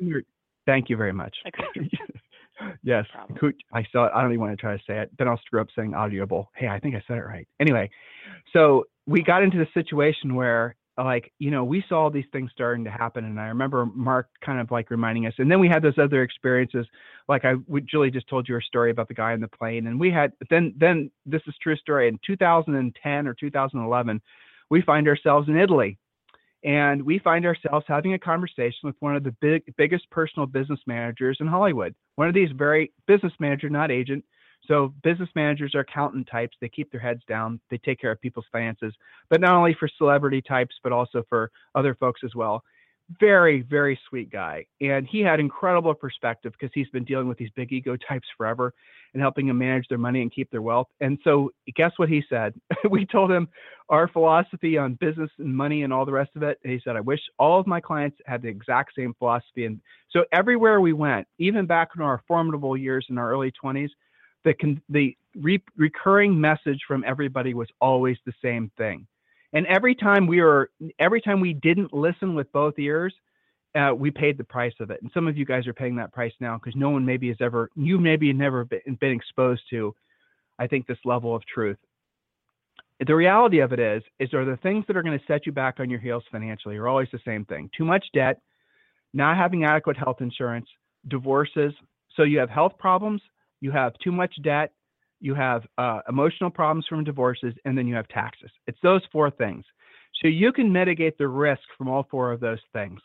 thank 0.65 0.89
you 0.89 0.97
very 0.97 1.13
much. 1.13 1.35
Yes. 2.83 3.05
I 3.73 3.85
saw 3.91 4.05
it. 4.05 4.11
I 4.15 4.21
don't 4.21 4.31
even 4.31 4.41
want 4.41 4.57
to 4.57 4.61
try 4.61 4.75
to 4.75 4.83
say 4.87 4.99
it. 4.99 5.11
Then 5.17 5.27
I'll 5.27 5.39
screw 5.45 5.61
up 5.61 5.67
saying 5.75 5.93
audible. 5.93 6.51
Hey, 6.55 6.67
I 6.67 6.79
think 6.79 6.95
I 6.95 7.03
said 7.07 7.17
it 7.17 7.25
right. 7.25 7.47
Anyway, 7.59 7.89
so 8.53 8.85
we 9.05 9.21
got 9.23 9.43
into 9.43 9.57
the 9.57 9.67
situation 9.73 10.35
where 10.35 10.75
like 10.97 11.31
you 11.37 11.51
know 11.51 11.63
we 11.63 11.83
saw 11.87 12.09
these 12.09 12.25
things 12.31 12.49
starting 12.51 12.83
to 12.83 12.89
happen 12.89 13.23
and 13.25 13.39
i 13.39 13.45
remember 13.45 13.85
mark 13.93 14.29
kind 14.43 14.59
of 14.59 14.71
like 14.71 14.89
reminding 14.89 15.27
us 15.27 15.33
and 15.37 15.49
then 15.49 15.59
we 15.59 15.67
had 15.67 15.83
those 15.83 15.97
other 15.97 16.23
experiences 16.23 16.87
like 17.27 17.45
i 17.45 17.53
julie 17.85 18.09
just 18.09 18.27
told 18.27 18.47
you 18.47 18.55
her 18.55 18.61
story 18.61 18.89
about 18.89 19.07
the 19.07 19.13
guy 19.13 19.33
in 19.33 19.39
the 19.39 19.47
plane 19.47 19.87
and 19.87 19.99
we 19.99 20.09
had 20.09 20.31
then 20.49 20.73
then 20.77 21.11
this 21.25 21.41
is 21.47 21.53
true 21.61 21.75
story 21.75 22.07
in 22.07 22.19
2010 22.25 23.27
or 23.27 23.33
2011 23.35 24.21
we 24.69 24.81
find 24.81 25.07
ourselves 25.07 25.47
in 25.47 25.57
italy 25.57 25.97
and 26.67 27.01
we 27.01 27.17
find 27.17 27.45
ourselves 27.45 27.85
having 27.87 28.13
a 28.13 28.19
conversation 28.19 28.81
with 28.83 28.95
one 28.99 29.15
of 29.15 29.23
the 29.23 29.33
big, 29.39 29.63
biggest 29.77 30.07
personal 30.11 30.45
business 30.45 30.81
managers 30.85 31.37
in 31.39 31.47
Hollywood. 31.47 31.95
One 32.15 32.27
of 32.27 32.33
these 32.33 32.49
very 32.53 32.91
business 33.07 33.31
manager, 33.39 33.69
not 33.69 33.89
agent. 33.89 34.25
So 34.67 34.93
business 35.01 35.29
managers 35.33 35.73
are 35.75 35.79
accountant 35.79 36.27
types. 36.29 36.57
They 36.59 36.67
keep 36.67 36.91
their 36.91 36.99
heads 36.99 37.21
down. 37.25 37.61
They 37.71 37.77
take 37.77 38.01
care 38.01 38.11
of 38.11 38.19
people's 38.19 38.47
finances, 38.51 38.93
but 39.29 39.39
not 39.39 39.53
only 39.53 39.77
for 39.79 39.87
celebrity 39.97 40.41
types, 40.41 40.75
but 40.83 40.91
also 40.91 41.23
for 41.29 41.51
other 41.73 41.95
folks 41.95 42.19
as 42.25 42.35
well 42.35 42.61
very 43.19 43.61
very 43.61 43.97
sweet 44.09 44.29
guy 44.29 44.65
and 44.81 45.07
he 45.07 45.21
had 45.21 45.39
incredible 45.39 45.93
perspective 45.93 46.51
because 46.51 46.71
he's 46.73 46.89
been 46.89 47.05
dealing 47.05 47.27
with 47.27 47.37
these 47.37 47.49
big 47.55 47.71
ego 47.71 47.95
types 47.95 48.27
forever 48.37 48.73
and 49.13 49.21
helping 49.21 49.47
them 49.47 49.57
manage 49.57 49.87
their 49.87 49.97
money 49.97 50.21
and 50.21 50.33
keep 50.33 50.51
their 50.51 50.61
wealth 50.61 50.87
and 50.99 51.17
so 51.23 51.49
guess 51.75 51.91
what 51.97 52.09
he 52.09 52.21
said? 52.29 52.53
We 52.89 53.05
told 53.05 53.31
him 53.31 53.47
our 53.89 54.07
philosophy 54.07 54.77
on 54.77 54.95
business 54.95 55.29
and 55.39 55.55
money 55.55 55.83
and 55.83 55.93
all 55.93 56.05
the 56.05 56.11
rest 56.11 56.31
of 56.35 56.43
it 56.43 56.59
and 56.63 56.73
he 56.73 56.81
said 56.83 56.97
i 56.97 57.01
wish 57.01 57.21
all 57.39 57.59
of 57.59 57.67
my 57.67 57.79
clients 57.79 58.17
had 58.25 58.41
the 58.41 58.49
exact 58.49 58.91
same 58.97 59.13
philosophy 59.17 59.65
and 59.65 59.79
so 60.09 60.25
everywhere 60.33 60.81
we 60.81 60.91
went 60.91 61.25
even 61.37 61.65
back 61.65 61.89
in 61.95 62.01
our 62.01 62.21
formidable 62.27 62.75
years 62.75 63.05
in 63.09 63.17
our 63.17 63.31
early 63.31 63.53
20s 63.63 63.89
the 64.43 64.53
the 64.89 65.15
re- 65.35 65.63
recurring 65.77 66.39
message 66.39 66.81
from 66.87 67.03
everybody 67.05 67.53
was 67.53 67.69
always 67.79 68.17
the 68.25 68.33
same 68.41 68.69
thing 68.77 69.07
and 69.53 69.65
every 69.67 69.95
time 69.95 70.27
we 70.27 70.41
were, 70.41 70.69
every 70.99 71.21
time 71.21 71.39
we 71.39 71.53
didn't 71.53 71.93
listen 71.93 72.35
with 72.35 72.51
both 72.51 72.77
ears, 72.77 73.13
uh, 73.75 73.93
we 73.93 74.11
paid 74.11 74.37
the 74.37 74.43
price 74.43 74.73
of 74.79 74.91
it. 74.91 75.01
And 75.01 75.11
some 75.13 75.27
of 75.27 75.37
you 75.37 75.45
guys 75.45 75.67
are 75.67 75.73
paying 75.73 75.95
that 75.97 76.13
price 76.13 76.33
now 76.39 76.57
because 76.57 76.75
no 76.75 76.89
one 76.89 77.05
maybe 77.05 77.27
has 77.29 77.37
ever, 77.39 77.69
you 77.75 77.99
maybe 77.99 78.31
never 78.33 78.65
been, 78.65 78.97
been 78.99 79.11
exposed 79.11 79.61
to, 79.69 79.93
I 80.59 80.67
think, 80.67 80.87
this 80.87 80.97
level 81.05 81.35
of 81.35 81.45
truth. 81.45 81.77
The 83.05 83.15
reality 83.15 83.59
of 83.59 83.73
it 83.73 83.79
is, 83.79 84.01
is 84.19 84.33
are 84.33 84.45
the 84.45 84.57
things 84.57 84.83
that 84.87 84.97
are 84.97 85.03
going 85.03 85.17
to 85.17 85.25
set 85.27 85.45
you 85.45 85.51
back 85.51 85.79
on 85.79 85.89
your 85.89 85.99
heels 85.99 86.23
financially 86.31 86.77
are 86.77 86.87
always 86.87 87.09
the 87.11 87.19
same 87.23 87.45
thing. 87.45 87.69
Too 87.77 87.85
much 87.85 88.05
debt, 88.13 88.41
not 89.13 89.37
having 89.37 89.65
adequate 89.65 89.97
health 89.97 90.17
insurance, 90.21 90.67
divorces. 91.07 91.73
So 92.15 92.23
you 92.23 92.39
have 92.39 92.49
health 92.49 92.73
problems, 92.79 93.21
you 93.61 93.71
have 93.71 93.93
too 94.03 94.11
much 94.11 94.33
debt, 94.41 94.71
you 95.19 95.33
have 95.35 95.63
uh, 95.77 96.01
emotional 96.07 96.49
problems 96.49 96.85
from 96.87 97.03
divorces, 97.03 97.53
and 97.65 97.77
then 97.77 97.87
you 97.87 97.95
have 97.95 98.07
taxes. 98.07 98.51
It's 98.67 98.79
those 98.81 99.01
four 99.11 99.31
things. 99.31 99.65
So 100.21 100.27
you 100.27 100.51
can 100.51 100.71
mitigate 100.71 101.17
the 101.17 101.27
risk 101.27 101.61
from 101.77 101.87
all 101.87 102.07
four 102.09 102.31
of 102.31 102.39
those 102.39 102.59
things. 102.73 102.99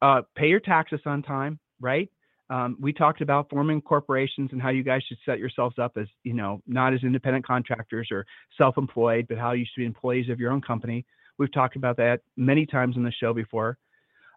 Uh, 0.00 0.22
pay 0.36 0.48
your 0.48 0.60
taxes 0.60 1.00
on 1.06 1.22
time, 1.22 1.58
right? 1.80 2.10
Um, 2.50 2.76
we 2.78 2.92
talked 2.92 3.22
about 3.22 3.48
forming 3.48 3.80
corporations 3.80 4.50
and 4.52 4.60
how 4.60 4.68
you 4.68 4.82
guys 4.82 5.02
should 5.08 5.16
set 5.24 5.38
yourselves 5.38 5.78
up 5.78 5.92
as, 5.96 6.06
you 6.24 6.34
know, 6.34 6.60
not 6.66 6.92
as 6.92 7.02
independent 7.02 7.46
contractors 7.46 8.08
or 8.10 8.26
self-employed, 8.58 9.26
but 9.28 9.38
how 9.38 9.52
you 9.52 9.64
should 9.64 9.80
be 9.80 9.86
employees 9.86 10.28
of 10.28 10.38
your 10.38 10.52
own 10.52 10.60
company. 10.60 11.06
We've 11.38 11.52
talked 11.52 11.76
about 11.76 11.96
that 11.96 12.20
many 12.36 12.66
times 12.66 12.96
on 12.96 13.02
the 13.02 13.12
show 13.12 13.32
before. 13.32 13.78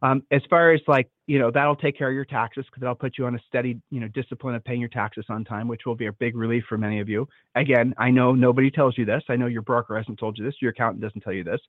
Um, 0.01 0.23
as 0.31 0.41
far 0.49 0.73
as 0.73 0.81
like, 0.87 1.09
you 1.25 1.39
know, 1.39 1.51
that'll 1.51 1.75
take 1.75 1.97
care 1.97 2.09
of 2.09 2.13
your 2.13 2.25
taxes 2.25 2.65
because 2.65 2.81
that'll 2.81 2.95
put 2.95 3.17
you 3.17 3.25
on 3.25 3.35
a 3.35 3.39
steady, 3.47 3.79
you 3.89 3.99
know, 3.99 4.07
discipline 4.09 4.55
of 4.55 4.63
paying 4.63 4.79
your 4.79 4.89
taxes 4.89 5.25
on 5.29 5.43
time, 5.43 5.67
which 5.67 5.81
will 5.85 5.95
be 5.95 6.05
a 6.05 6.13
big 6.13 6.35
relief 6.35 6.63
for 6.69 6.77
many 6.77 6.99
of 6.99 7.09
you. 7.09 7.27
Again, 7.55 7.93
I 7.97 8.11
know 8.11 8.33
nobody 8.33 8.69
tells 8.69 8.97
you 8.97 9.05
this. 9.05 9.23
I 9.29 9.35
know 9.35 9.47
your 9.47 9.63
broker 9.63 9.97
hasn't 9.97 10.19
told 10.19 10.37
you 10.37 10.45
this. 10.45 10.55
Your 10.61 10.71
accountant 10.71 11.01
doesn't 11.01 11.21
tell 11.21 11.33
you 11.33 11.43
this. 11.43 11.59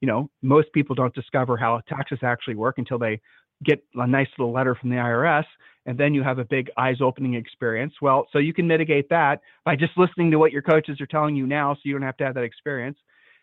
You 0.00 0.08
know, 0.08 0.30
most 0.42 0.72
people 0.72 0.94
don't 0.94 1.14
discover 1.14 1.56
how 1.56 1.80
taxes 1.88 2.18
actually 2.22 2.54
work 2.56 2.78
until 2.78 2.98
they 2.98 3.20
get 3.64 3.82
a 3.94 4.06
nice 4.06 4.28
little 4.38 4.52
letter 4.52 4.74
from 4.74 4.90
the 4.90 4.96
IRS, 4.96 5.44
and 5.86 5.98
then 5.98 6.14
you 6.14 6.22
have 6.22 6.38
a 6.38 6.44
big 6.44 6.70
eyes 6.76 7.00
opening 7.00 7.34
experience. 7.34 7.92
Well, 8.00 8.26
so 8.32 8.38
you 8.38 8.54
can 8.54 8.68
mitigate 8.68 9.08
that 9.10 9.40
by 9.64 9.74
just 9.74 9.92
listening 9.96 10.30
to 10.30 10.38
what 10.38 10.52
your 10.52 10.62
coaches 10.62 11.00
are 11.00 11.06
telling 11.06 11.34
you 11.34 11.46
now, 11.46 11.74
so 11.74 11.80
you 11.84 11.92
don't 11.92 12.02
have 12.02 12.16
to 12.18 12.24
have 12.24 12.34
that 12.34 12.44
experience. 12.44 12.98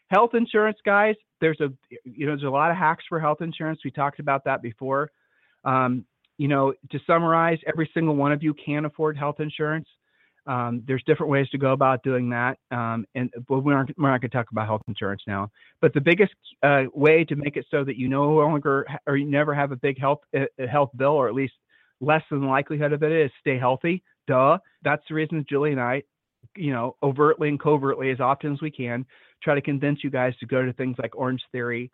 Health 0.09 0.31
insurance, 0.33 0.77
guys, 0.85 1.15
there's 1.41 1.59
a 1.61 1.69
you 2.03 2.25
know 2.25 2.33
there's 2.33 2.43
a 2.43 2.49
lot 2.49 2.71
of 2.71 2.77
hacks 2.77 3.03
for 3.09 3.19
health 3.19 3.41
insurance. 3.41 3.79
We 3.83 3.91
talked 3.91 4.19
about 4.19 4.43
that 4.45 4.61
before. 4.61 5.11
Um, 5.63 6.05
you 6.37 6.47
know, 6.47 6.73
to 6.91 6.99
summarize, 7.07 7.59
every 7.65 7.89
single 7.93 8.15
one 8.15 8.31
of 8.31 8.43
you 8.43 8.53
can 8.53 8.85
afford 8.85 9.17
health 9.17 9.39
insurance. 9.39 9.87
Um, 10.47 10.83
there's 10.85 11.01
different 11.07 11.31
ways 11.31 11.49
to 11.49 11.57
go 11.57 11.71
about 11.71 12.03
doing 12.03 12.29
that, 12.29 12.59
um, 12.69 13.05
and 13.15 13.31
but 13.47 13.61
we're 13.61 13.75
not, 13.75 13.89
we're 13.97 14.11
not 14.11 14.21
going 14.21 14.29
to 14.29 14.37
talk 14.37 14.51
about 14.51 14.67
health 14.67 14.83
insurance 14.87 15.23
now. 15.25 15.49
But 15.81 15.93
the 15.93 16.01
biggest 16.01 16.33
uh, 16.61 16.83
way 16.93 17.23
to 17.25 17.35
make 17.35 17.57
it 17.57 17.65
so 17.71 17.83
that 17.83 17.97
you 17.97 18.07
no 18.07 18.29
longer 18.29 18.85
or 19.07 19.17
you 19.17 19.25
never 19.25 19.55
have 19.55 19.71
a 19.71 19.75
big 19.75 19.99
health 19.99 20.19
a 20.35 20.67
health 20.67 20.91
bill, 20.95 21.13
or 21.13 21.27
at 21.27 21.33
least 21.33 21.53
less 21.99 22.21
than 22.29 22.41
the 22.41 22.47
likelihood 22.47 22.93
of 22.93 23.01
it, 23.01 23.11
is 23.11 23.31
stay 23.39 23.57
healthy. 23.57 24.03
Duh. 24.27 24.59
That's 24.83 25.03
the 25.09 25.15
reason 25.15 25.45
Julie 25.49 25.71
and 25.71 25.81
I, 25.81 26.03
you 26.55 26.71
know, 26.71 26.95
overtly 27.01 27.49
and 27.49 27.59
covertly 27.59 28.11
as 28.11 28.19
often 28.19 28.53
as 28.53 28.61
we 28.61 28.69
can, 28.69 29.05
try 29.45 29.55
to 29.55 29.61
convince 29.61 30.03
you 30.03 30.09
guys 30.09 30.35
to 30.41 30.45
go 30.45 30.65
to 30.65 30.73
things 30.73 30.97
like 31.01 31.15
Orange 31.15 31.41
Theory, 31.53 31.91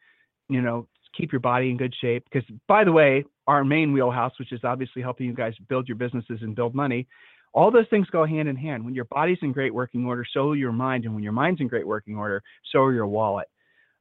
you 0.49 0.61
know, 0.61 0.87
keep 1.15 1.31
your 1.31 1.41
body 1.41 1.69
in 1.69 1.77
good 1.77 1.93
shape. 2.01 2.25
Because 2.31 2.49
by 2.67 2.83
the 2.83 2.91
way, 2.91 3.25
our 3.45 3.63
main 3.63 3.91
wheelhouse, 3.91 4.31
which 4.39 4.53
is 4.53 4.61
obviously 4.63 5.01
helping 5.01 5.27
you 5.27 5.33
guys 5.33 5.53
build 5.69 5.87
your 5.87 5.97
businesses 5.97 6.39
and 6.41 6.55
build 6.55 6.73
money, 6.73 7.07
all 7.53 7.69
those 7.69 7.87
things 7.89 8.07
go 8.09 8.25
hand 8.25 8.47
in 8.47 8.55
hand. 8.55 8.83
When 8.83 8.95
your 8.95 9.05
body's 9.05 9.39
in 9.41 9.51
great 9.51 9.73
working 9.73 10.05
order, 10.05 10.25
so 10.33 10.53
your 10.53 10.71
mind, 10.71 11.03
and 11.03 11.13
when 11.13 11.23
your 11.23 11.33
mind's 11.33 11.59
in 11.59 11.67
great 11.67 11.85
working 11.85 12.15
order, 12.15 12.41
so 12.71 12.79
are 12.79 12.93
your 12.93 13.07
wallet. 13.07 13.47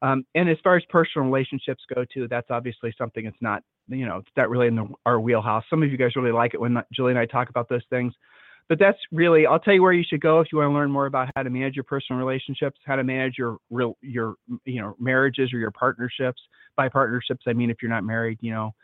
Um, 0.02 0.24
and 0.34 0.48
as 0.48 0.56
far 0.62 0.76
as 0.76 0.84
personal 0.88 1.26
relationships 1.26 1.82
go 1.92 2.04
too, 2.14 2.28
that's 2.28 2.50
obviously 2.50 2.94
something 2.96 3.24
that's 3.24 3.36
not, 3.40 3.62
you 3.88 4.06
know, 4.06 4.18
it's 4.18 4.36
not 4.36 4.48
really 4.48 4.68
in 4.68 4.76
the, 4.76 4.88
our 5.04 5.20
wheelhouse. 5.20 5.64
Some 5.68 5.82
of 5.82 5.90
you 5.90 5.98
guys 5.98 6.16
really 6.16 6.32
like 6.32 6.54
it 6.54 6.60
when 6.60 6.78
Julie 6.94 7.10
and 7.10 7.18
I 7.18 7.26
talk 7.26 7.50
about 7.50 7.68
those 7.68 7.82
things 7.90 8.14
but 8.70 8.78
that's 8.78 8.98
really 9.12 9.44
i'll 9.44 9.58
tell 9.58 9.74
you 9.74 9.82
where 9.82 9.92
you 9.92 10.04
should 10.08 10.22
go 10.22 10.40
if 10.40 10.46
you 10.50 10.56
want 10.56 10.70
to 10.70 10.72
learn 10.72 10.90
more 10.90 11.04
about 11.04 11.28
how 11.36 11.42
to 11.42 11.50
manage 11.50 11.74
your 11.74 11.84
personal 11.84 12.18
relationships 12.18 12.80
how 12.86 12.96
to 12.96 13.04
manage 13.04 13.34
your 13.36 13.58
real 13.68 13.98
your 14.00 14.36
you 14.64 14.80
know 14.80 14.96
marriages 14.98 15.52
or 15.52 15.58
your 15.58 15.72
partnerships. 15.72 16.40
By 16.76 16.88
partnerships 16.88 17.42
i 17.46 17.52
mean 17.52 17.68
if 17.68 17.78
you're 17.82 17.90
not 17.90 18.04
married 18.04 18.38
you 18.40 18.52
know 18.52 18.74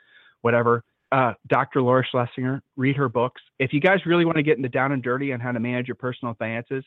whatever. 0.42 0.84
Uh, 1.12 1.32
dr 1.46 1.80
laura 1.80 2.04
schlesinger 2.10 2.60
read 2.76 2.96
her 2.96 3.08
books. 3.08 3.40
If 3.58 3.72
you 3.72 3.80
guys 3.80 4.04
really 4.04 4.26
want 4.26 4.36
to 4.36 4.42
get 4.42 4.58
into 4.58 4.68
down 4.68 4.92
and 4.92 5.02
dirty 5.02 5.32
on 5.32 5.40
how 5.40 5.52
to 5.52 5.60
manage 5.60 5.86
your 5.86 5.94
personal 5.94 6.34
finances 6.34 6.84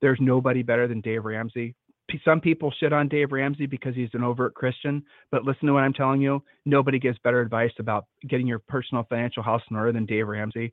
there's 0.00 0.18
nobody 0.20 0.62
better 0.62 0.86
than 0.86 1.00
dave 1.00 1.24
ramsey. 1.24 1.74
Some 2.24 2.40
people 2.40 2.70
shit 2.78 2.92
on 2.92 3.08
dave 3.08 3.32
ramsey 3.32 3.64
because 3.64 3.94
he's 3.94 4.10
an 4.12 4.22
overt 4.22 4.52
christian 4.52 5.02
but 5.30 5.44
listen 5.44 5.66
to 5.66 5.72
what 5.72 5.82
i'm 5.82 5.94
telling 5.94 6.20
you 6.20 6.42
nobody 6.66 6.98
gives 6.98 7.18
better 7.24 7.40
advice 7.40 7.72
about 7.78 8.04
getting 8.28 8.46
your 8.46 8.58
personal 8.58 9.04
financial 9.08 9.42
house 9.42 9.62
in 9.70 9.76
order 9.76 9.92
than 9.92 10.04
dave 10.04 10.28
ramsey 10.28 10.70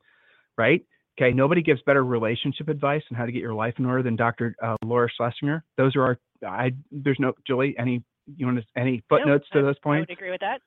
right 0.58 0.84
Okay, 1.18 1.32
nobody 1.34 1.62
gives 1.62 1.82
better 1.82 2.04
relationship 2.04 2.68
advice 2.68 3.02
on 3.10 3.16
how 3.16 3.26
to 3.26 3.32
get 3.32 3.40
your 3.40 3.54
life 3.54 3.74
in 3.78 3.86
order 3.86 4.02
than 4.02 4.16
Dr. 4.16 4.54
Uh, 4.62 4.76
Laura 4.84 5.08
Schlesinger. 5.16 5.64
Those 5.76 5.96
are 5.96 6.02
our. 6.02 6.18
I 6.46 6.72
there's 6.90 7.18
no 7.20 7.32
Julie. 7.46 7.74
Any 7.78 8.02
you 8.36 8.46
want 8.46 8.58
to, 8.58 8.80
any 8.80 9.02
footnotes 9.08 9.44
no, 9.54 9.60
to 9.60 9.66
those 9.66 9.78
points? 9.80 10.06
I 10.08 10.12
would 10.12 10.18
agree 10.18 10.30
with 10.30 10.40
that. 10.40 10.60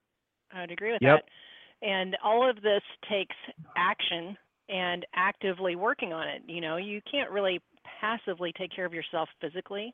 I 0.54 0.62
would 0.62 0.72
agree 0.72 0.92
with 0.92 1.02
yep. 1.02 1.22
that. 1.26 1.88
And 1.88 2.16
all 2.24 2.48
of 2.48 2.58
this 2.58 2.82
takes 3.10 3.36
action 3.76 4.38
and 4.70 5.06
actively 5.16 5.76
working 5.76 6.14
on 6.14 6.28
it. 6.28 6.42
You 6.48 6.62
know, 6.62 6.78
you 6.78 7.02
can't 7.10 7.32
really 7.32 7.60
passively 8.00 8.54
take 8.58 8.74
care 8.74 8.86
of 8.86 8.94
yourself 8.94 9.30
physically. 9.42 9.94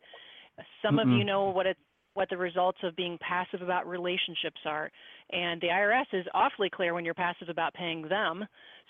Some 0.83 0.97
Mm-mm. 0.97 1.13
of 1.13 1.17
you 1.17 1.23
know 1.23 1.45
what 1.45 1.65
it's 1.65 1.79
what 2.13 2.29
the 2.29 2.37
results 2.37 2.79
of 2.83 2.95
being 2.95 3.17
passive 3.21 3.61
about 3.61 3.87
relationships 3.87 4.61
are. 4.65 4.91
And 5.31 5.61
the 5.61 5.67
IRS 5.67 6.05
is 6.13 6.25
awfully 6.33 6.69
clear 6.69 6.93
when 6.93 7.05
you're 7.05 7.13
passive 7.13 7.49
about 7.49 7.73
paying 7.73 8.07
them. 8.07 8.45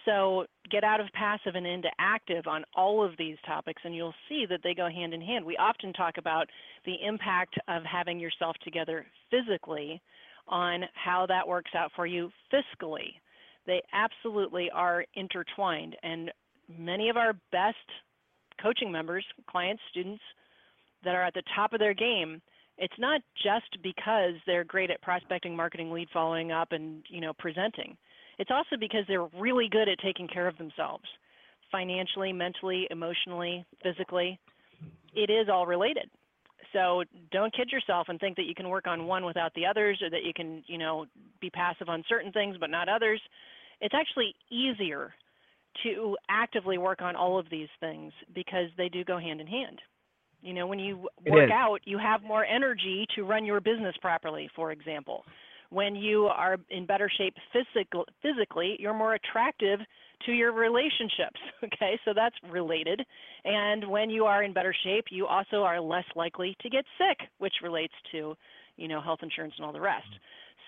So 0.06 0.46
get 0.72 0.84
out 0.84 1.02
of 1.02 1.08
passive 1.14 1.56
and 1.56 1.68
into 1.68 1.90
active 2.00 2.48
on 2.48 2.64
all 2.76 3.04
of 3.04 3.12
these 3.18 3.38
topics, 3.46 3.82
and 3.84 3.94
you'll 3.94 4.14
see 4.30 4.46
that 4.50 4.62
they 4.64 4.74
go 4.74 4.90
hand 4.90 5.14
in 5.14 5.22
hand. 5.22 5.46
We 5.46 5.58
often 5.58 5.92
talk 5.94 6.18
about 6.18 6.48
the 6.86 6.96
impact 7.06 7.56
of 7.68 7.84
having 7.84 8.20
yourself 8.20 8.56
together 8.64 9.06
physically 9.30 10.02
on 10.48 10.84
how 10.94 11.26
that 11.28 11.48
works 11.48 11.72
out 11.76 11.92
for 11.96 12.08
you 12.08 12.32
fiscally. 12.52 13.14
They 13.68 13.82
absolutely 13.94 14.72
are 14.72 15.06
intertwined, 15.16 15.96
and 16.02 16.32
many 16.78 17.10
of 17.10 17.18
our 17.18 17.34
best 17.52 17.78
coaching 18.62 18.92
members, 18.92 19.26
clients, 19.50 19.82
students 19.92 20.22
that 21.04 21.16
are 21.16 21.24
at 21.24 21.34
the 21.34 21.44
top 21.56 21.74
of 21.74 21.80
their 21.80 21.94
game 21.94 22.42
it's 22.80 22.98
not 22.98 23.22
just 23.44 23.82
because 23.84 24.34
they're 24.46 24.64
great 24.64 24.90
at 24.90 25.02
prospecting, 25.02 25.56
marketing, 25.56 25.92
lead 25.92 26.08
following 26.14 26.52
up, 26.52 26.72
and 26.72 27.04
you 27.10 27.22
know 27.22 27.34
presenting. 27.38 27.96
It's 28.40 28.52
also 28.52 28.78
because 28.80 29.04
they're 29.08 29.28
really 29.38 29.68
good 29.70 29.90
at 29.90 30.00
taking 30.00 30.28
care 30.28 30.48
of 30.48 30.58
themselves, 30.58 31.04
financially, 31.72 32.32
mentally, 32.32 32.88
emotionally, 32.90 33.66
physically. 33.84 34.40
It 35.14 35.30
is 35.30 35.50
all 35.52 35.68
related. 35.68 36.10
So 36.72 37.04
don't 37.32 37.54
kid 37.54 37.70
yourself 37.72 38.08
and 38.10 38.20
think 38.20 38.38
that 38.38 38.46
you 38.46 38.56
can 38.56 38.70
work 38.70 38.88
on 38.88 39.08
one 39.08 39.26
without 39.26 39.54
the 39.56 39.66
others, 39.66 40.00
or 40.02 40.10
that 40.10 40.24
you 40.24 40.34
can 40.34 40.64
you 40.68 40.78
know 40.78 41.06
be 41.42 41.50
passive 41.50 41.90
on 41.90 42.04
certain 42.08 42.32
things 42.32 42.56
but 42.60 42.70
not 42.70 42.88
others. 42.88 43.22
It's 43.82 43.96
actually 43.96 44.36
easier 44.50 45.14
to 45.84 46.18
actively 46.30 46.78
work 46.78 47.02
on 47.02 47.16
all 47.16 47.38
of 47.38 47.50
these 47.50 47.70
things 47.80 48.12
because 48.34 48.70
they 48.78 48.90
do 48.90 49.04
go 49.04 49.18
hand 49.18 49.40
in 49.42 49.48
hand. 49.48 49.80
You 50.42 50.54
know, 50.54 50.68
when 50.68 50.80
you 50.80 51.08
work 51.28 51.50
out, 51.54 51.80
you 51.86 51.98
have 51.98 52.24
more 52.24 52.46
energy 52.46 53.06
to 53.16 53.24
run 53.24 53.46
your 53.46 53.60
business 53.60 53.96
properly, 54.02 54.50
for 54.56 54.72
example. 54.72 55.24
When 55.70 55.96
you 55.96 56.26
are 56.26 56.58
in 56.70 56.86
better 56.86 57.10
shape 57.18 57.36
physical, 57.54 58.06
physically, 58.22 58.76
you're 58.80 58.94
more 58.94 59.14
attractive 59.14 59.80
to 60.26 60.32
your 60.32 60.52
relationships. 60.52 61.40
Okay, 61.64 62.00
so 62.06 62.14
that's 62.16 62.36
related. 62.50 63.02
And 63.44 63.90
when 63.90 64.10
you 64.10 64.26
are 64.26 64.44
in 64.44 64.54
better 64.54 64.74
shape, 64.84 65.06
you 65.12 65.28
also 65.28 65.58
are 65.58 65.80
less 65.80 66.06
likely 66.16 66.56
to 66.62 66.70
get 66.70 66.86
sick, 66.98 67.28
which 67.38 67.54
relates 67.62 67.94
to, 68.14 68.34
you 68.78 68.88
know, 68.88 69.02
health 69.02 69.20
insurance 69.22 69.54
and 69.58 69.66
all 69.66 69.74
the 69.74 69.82
rest. 69.82 70.08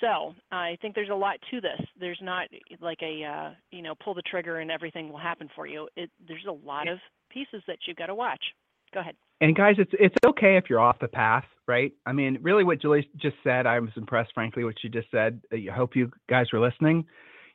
So 0.02 0.34
I 0.52 0.78
think 0.82 0.96
there's 0.96 1.10
a 1.10 1.16
lot 1.16 1.38
to 1.52 1.62
this. 1.62 1.80
There's 2.00 2.20
not 2.22 2.48
like 2.82 3.00
a 3.02 3.24
uh, 3.24 3.52
you 3.72 3.82
know 3.82 3.94
pull 4.04 4.14
the 4.14 4.24
trigger 4.24 4.60
and 4.60 4.72
everything 4.72 5.10
will 5.10 5.20
happen 5.20 5.48
for 5.56 5.68
you. 5.68 5.88
It, 5.96 6.10
there's 6.28 6.46
a 6.48 6.52
lot 6.68 6.88
of 6.88 6.98
pieces 7.30 7.64
that 7.68 7.78
you've 7.88 7.98
got 7.98 8.08
to 8.08 8.16
watch. 8.16 8.44
Go 8.94 9.00
ahead. 9.00 9.16
And 9.40 9.56
guys, 9.56 9.76
it's 9.80 9.92
it's 9.94 10.16
okay 10.26 10.58
if 10.58 10.66
you're 10.70 10.80
off 10.80 11.00
the 11.00 11.08
path, 11.08 11.46
right? 11.68 11.92
I 12.06 12.12
mean, 12.12 12.38
really, 12.42 12.64
what 12.64 12.82
Julie 12.82 13.10
just 13.18 13.38
said, 13.44 13.66
I 13.66 13.80
was 13.80 13.90
impressed, 13.96 14.32
frankly, 14.34 14.64
what 14.64 14.76
she 14.80 14.90
just 14.90 15.10
said. 15.10 15.42
I 15.52 15.66
hope 15.74 15.96
you 15.96 16.12
guys 16.30 16.48
were 16.54 16.60
listening. 16.60 17.06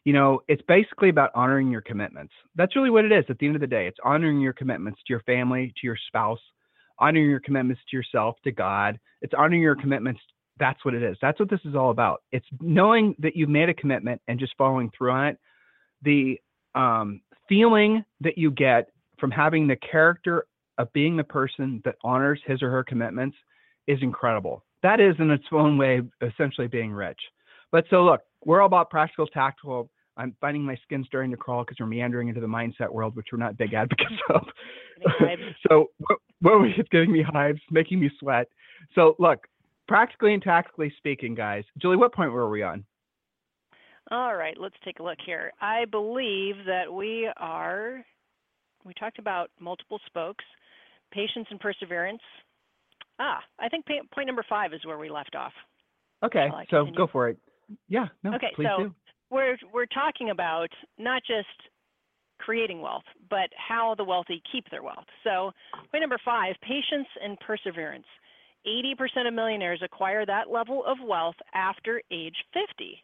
You 0.05 0.13
know, 0.13 0.41
it's 0.49 0.63
basically 0.69 1.09
about 1.09 1.31
honoring 1.35 1.71
your 1.71 1.81
commitments. 1.81 2.33
That's 2.55 2.77
really 2.77 2.91
what 2.91 3.05
it 3.05 3.13
is. 3.13 3.25
At 3.29 3.39
the 3.39 3.47
end 3.47 3.57
of 3.57 3.61
the 3.61 3.67
day, 3.67 3.87
it's 3.87 3.99
honoring 4.05 4.41
your 4.41 4.53
commitments 4.53 5.01
to 5.07 5.13
your 5.13 5.23
family, 5.23 5.73
to 5.81 5.87
your 5.87 5.97
spouse, 6.09 6.41
honoring 6.99 7.29
your 7.29 7.41
commitments 7.41 7.83
to 7.91 7.97
yourself, 7.97 8.37
to 8.45 8.53
God. 8.53 8.99
It's 9.21 9.35
honoring 9.35 9.63
your 9.63 9.77
commitments 9.77 10.21
that's 10.59 10.85
what 10.85 10.95
it 10.95 11.03
is. 11.03 11.17
That's 11.21 11.39
what 11.39 11.51
this 11.51 11.61
is 11.65 11.75
all 11.75 11.91
about. 11.91 12.23
It's 12.33 12.47
knowing 12.61 13.15
that 13.19 13.37
you've 13.37 13.49
made 13.49 13.69
a 13.69 13.75
commitment 13.75 14.21
and 14.29 14.39
just 14.39 14.55
following 14.57 14.91
through 14.97 15.11
on 15.11 15.27
it. 15.29 15.39
The 16.03 16.41
um, 16.75 17.21
feeling 17.49 18.05
that 18.21 18.39
you 18.39 18.51
get 18.51 18.89
from 19.19 19.31
having 19.31 19.67
the 19.67 19.77
character 19.77 20.47
of 20.79 20.93
being 20.93 21.17
the 21.17 21.25
person 21.25 21.81
that 21.85 21.97
honors 22.03 22.41
his 22.47 22.63
or 22.63 22.71
her 22.71 22.85
commitments 22.85 23.37
is 23.87 23.99
incredible. 24.03 24.65
That 24.83 25.01
is, 25.01 25.15
in 25.19 25.31
its 25.31 25.45
own 25.53 25.79
way, 25.79 26.03
essentially 26.21 26.69
being 26.69 26.93
rich. 26.93 27.19
But 27.73 27.85
so, 27.91 28.05
look, 28.05 28.21
we're 28.45 28.61
all 28.61 28.67
about 28.67 28.91
practical, 28.91 29.27
tactical. 29.27 29.91
I'm 30.17 30.35
finding 30.41 30.63
my 30.63 30.77
skin 30.85 31.05
starting 31.07 31.31
to 31.33 31.37
crawl 31.37 31.65
because 31.65 31.79
we're 31.79 31.87
meandering 31.87 32.29
into 32.29 32.41
the 32.41 32.47
mindset 32.47 32.91
world, 32.91 33.17
which 33.17 33.27
we're 33.33 33.39
not 33.39 33.57
big 33.57 33.75
advocates 33.75 34.15
of. 34.35 34.43
so, 35.69 35.91
what, 35.99 36.19
what 36.41 36.69
is 36.69 36.87
giving 36.91 37.13
me 37.13 37.23
hives, 37.23 37.61
making 37.71 38.01
me 38.01 38.11
sweat. 38.19 38.49
So, 38.95 39.15
look, 39.19 39.47
practically 39.89 40.35
and 40.35 40.43
tactically 40.43 40.93
speaking, 40.97 41.35
guys, 41.35 41.65
Julie, 41.79 41.97
what 41.97 42.15
point 42.15 42.33
were 42.33 42.49
we 42.49 42.63
on? 42.63 42.85
All 44.11 44.37
right, 44.37 44.57
let's 44.59 44.77
take 44.85 45.01
a 45.01 45.03
look 45.03 45.19
here. 45.25 45.53
I 45.61 45.85
believe 45.87 46.55
that 46.67 46.93
we 46.93 47.29
are, 47.37 48.05
we 48.85 48.95
talked 48.95 49.19
about 49.19 49.51
multiple 49.59 49.99
spokes, 50.07 50.45
patience 51.17 51.47
and 51.51 51.59
perseverance. 51.59 52.21
Ah, 53.19 53.41
I 53.59 53.69
think 53.71 53.87
point 53.87 54.27
number 54.27 54.45
five 54.47 54.75
is 54.75 54.85
where 54.85 54.99
we 54.99 55.09
left 55.09 55.35
off. 55.35 55.53
Okay, 56.23 56.49
so 56.71 56.87
go 56.95 57.07
for 57.11 57.31
it. 57.31 57.39
Yeah, 57.89 58.07
no, 58.23 58.35
okay, 58.35 58.53
please 58.55 58.69
so 58.77 58.85
do. 58.85 58.95
We're, 59.31 59.57
we're 59.73 59.87
talking 59.87 60.31
about 60.31 60.69
not 60.99 61.23
just 61.27 61.49
creating 62.39 62.81
wealth, 62.81 63.09
but 63.31 63.49
how 63.57 63.95
the 63.97 64.05
wealthy 64.05 64.43
keep 64.53 64.65
their 64.71 64.83
wealth. 64.83 65.07
So 65.25 65.53
point 65.91 66.03
number 66.03 66.21
five, 66.25 66.55
patience 66.63 67.09
and 67.23 67.39
perseverance. 67.41 68.07
80% 68.67 69.29
of 69.29 69.35
millionaires 69.35 69.81
acquire 69.83 70.27
that 70.27 70.51
level 70.51 70.85
of 70.87 70.99
wealth 71.07 71.37
after 71.55 72.03
age 72.11 72.37
50. 72.53 73.03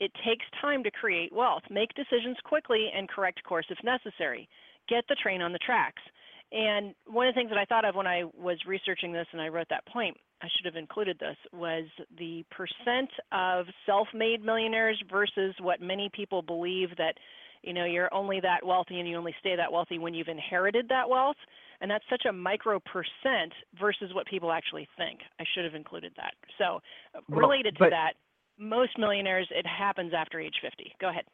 It 0.00 0.12
takes 0.24 0.44
time 0.60 0.84
to 0.84 0.90
create 0.90 1.32
wealth. 1.32 1.62
Make 1.70 1.90
decisions 1.94 2.36
quickly 2.44 2.90
and 2.94 3.08
correct 3.08 3.42
course 3.42 3.66
if 3.70 3.78
necessary. 3.82 4.48
Get 4.88 5.04
the 5.08 5.16
train 5.20 5.42
on 5.42 5.52
the 5.52 5.58
tracks. 5.58 6.02
And 6.50 6.94
one 7.06 7.26
of 7.26 7.34
the 7.34 7.38
things 7.38 7.50
that 7.50 7.58
I 7.58 7.66
thought 7.66 7.84
of 7.84 7.94
when 7.94 8.06
I 8.06 8.24
was 8.36 8.58
researching 8.66 9.12
this 9.12 9.26
and 9.32 9.40
I 9.40 9.48
wrote 9.48 9.66
that 9.70 9.86
point, 9.86 10.16
I 10.40 10.48
should 10.56 10.64
have 10.64 10.76
included 10.76 11.18
this, 11.18 11.36
was 11.52 11.84
the 12.16 12.44
percent 12.50 13.10
of 13.32 13.66
self 13.84 14.08
made 14.14 14.44
millionaires 14.44 15.02
versus 15.10 15.54
what 15.60 15.80
many 15.80 16.10
people 16.14 16.42
believe 16.42 16.90
that 16.96 17.14
you 17.62 17.72
know 17.72 17.84
you're 17.84 18.12
only 18.14 18.40
that 18.40 18.64
wealthy 18.64 18.98
and 19.00 19.08
you 19.08 19.16
only 19.16 19.34
stay 19.40 19.56
that 19.56 19.70
wealthy 19.70 19.98
when 19.98 20.14
you've 20.14 20.28
inherited 20.28 20.88
that 20.88 21.08
wealth. 21.08 21.36
And 21.80 21.90
that's 21.90 22.04
such 22.08 22.24
a 22.28 22.32
micro 22.32 22.80
percent 22.80 23.52
versus 23.78 24.14
what 24.14 24.26
people 24.26 24.50
actually 24.50 24.88
think. 24.96 25.20
I 25.38 25.44
should 25.54 25.64
have 25.64 25.74
included 25.74 26.12
that. 26.16 26.34
So 26.56 26.80
related 27.28 27.76
but, 27.78 27.86
to 27.86 27.90
that 27.90 28.12
most 28.58 28.98
millionaires 28.98 29.48
it 29.50 29.66
happens 29.66 30.12
after 30.14 30.40
age 30.40 30.54
50 30.60 30.92
go 31.00 31.08
ahead 31.08 31.24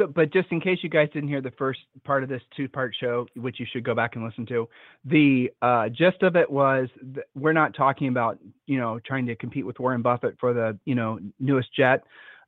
so 0.00 0.06
but 0.06 0.32
just 0.32 0.50
in 0.50 0.60
case 0.60 0.78
you 0.82 0.88
guys 0.88 1.08
didn't 1.12 1.28
hear 1.28 1.40
the 1.40 1.52
first 1.52 1.80
part 2.04 2.22
of 2.22 2.28
this 2.28 2.42
two 2.56 2.68
part 2.68 2.94
show 2.98 3.26
which 3.36 3.60
you 3.60 3.66
should 3.70 3.84
go 3.84 3.94
back 3.94 4.16
and 4.16 4.24
listen 4.24 4.46
to 4.46 4.68
the 5.04 5.50
uh, 5.62 5.88
gist 5.88 6.22
of 6.22 6.36
it 6.36 6.50
was 6.50 6.88
we're 7.34 7.52
not 7.52 7.74
talking 7.74 8.08
about 8.08 8.38
you 8.66 8.78
know 8.78 8.98
trying 9.06 9.26
to 9.26 9.36
compete 9.36 9.66
with 9.66 9.78
warren 9.78 10.02
buffett 10.02 10.36
for 10.40 10.52
the 10.52 10.78
you 10.84 10.94
know 10.94 11.18
newest 11.38 11.68
jet. 11.74 12.02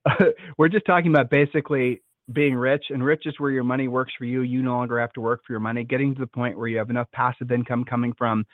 We're 0.59 0.68
just 0.68 0.87
talking 0.87 1.11
about 1.11 1.31
basically 1.31 2.03
being 2.33 2.55
rich 2.55 2.87
and 2.90 3.05
rich 3.05 3.22
is 3.26 3.35
where 3.38 3.50
your 3.50 3.64
money 3.64 3.88
works 3.88 4.12
for 4.16 4.24
you. 4.24 4.42
You 4.42 4.62
no 4.62 4.72
longer 4.72 5.00
have 5.00 5.12
to 5.14 5.20
work 5.20 5.42
for 5.46 5.53
your 5.53 5.61
money. 5.61 5.85
Getting 5.85 6.14
to 6.14 6.20
the 6.20 6.26
point 6.26 6.59
where 6.59 6.68
you 6.68 6.79
have 6.79 6.90
enough 6.90 7.09
passive 7.12 7.50
income 7.50 7.85
coming 7.85 8.12
from 8.16 8.44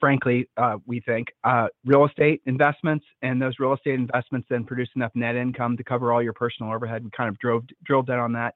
frankly 0.00 0.48
uh, 0.56 0.76
we 0.86 1.00
think 1.00 1.28
uh, 1.44 1.68
real 1.84 2.04
estate 2.04 2.40
investments 2.46 3.04
and 3.22 3.40
those 3.40 3.54
real 3.58 3.74
estate 3.74 3.94
investments 3.94 4.46
then 4.50 4.64
produce 4.64 4.88
enough 4.96 5.12
net 5.14 5.36
income 5.36 5.76
to 5.76 5.84
cover 5.84 6.12
all 6.12 6.22
your 6.22 6.32
personal 6.32 6.72
overhead. 6.72 7.04
We 7.04 7.10
kind 7.10 7.28
of 7.28 7.38
drove 7.38 7.64
drilled 7.84 8.06
down 8.06 8.18
on 8.20 8.32
that. 8.32 8.54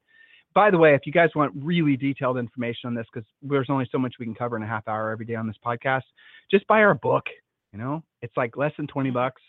By 0.55 0.71
the 0.71 0.79
way 0.79 0.95
if 0.95 1.03
you 1.05 1.13
guys 1.13 1.31
want 1.35 1.53
really 1.57 1.97
detailed 1.97 2.39
information 2.39 2.89
on 2.89 2.95
this 2.95 3.07
because 3.13 3.29
there's 3.43 3.71
only 3.71 3.89
so 3.93 3.99
much 3.99 4.15
we 4.19 4.27
can 4.27 4.35
cover 4.35 4.57
in 4.57 4.63
a 4.63 4.67
half 4.67 4.89
hour 4.89 5.11
every 5.11 5.27
day 5.27 5.35
on 5.35 5.47
this 5.47 5.57
podcast 5.65 6.03
just 6.51 6.67
buy 6.67 6.81
our 6.81 6.95
book 6.95 7.25
you 7.73 7.81
know? 7.81 8.05
It's 8.23 8.37
like 8.37 8.57
less 8.57 8.71
than 8.77 8.87
20 8.87 9.11
bucks. 9.11 9.43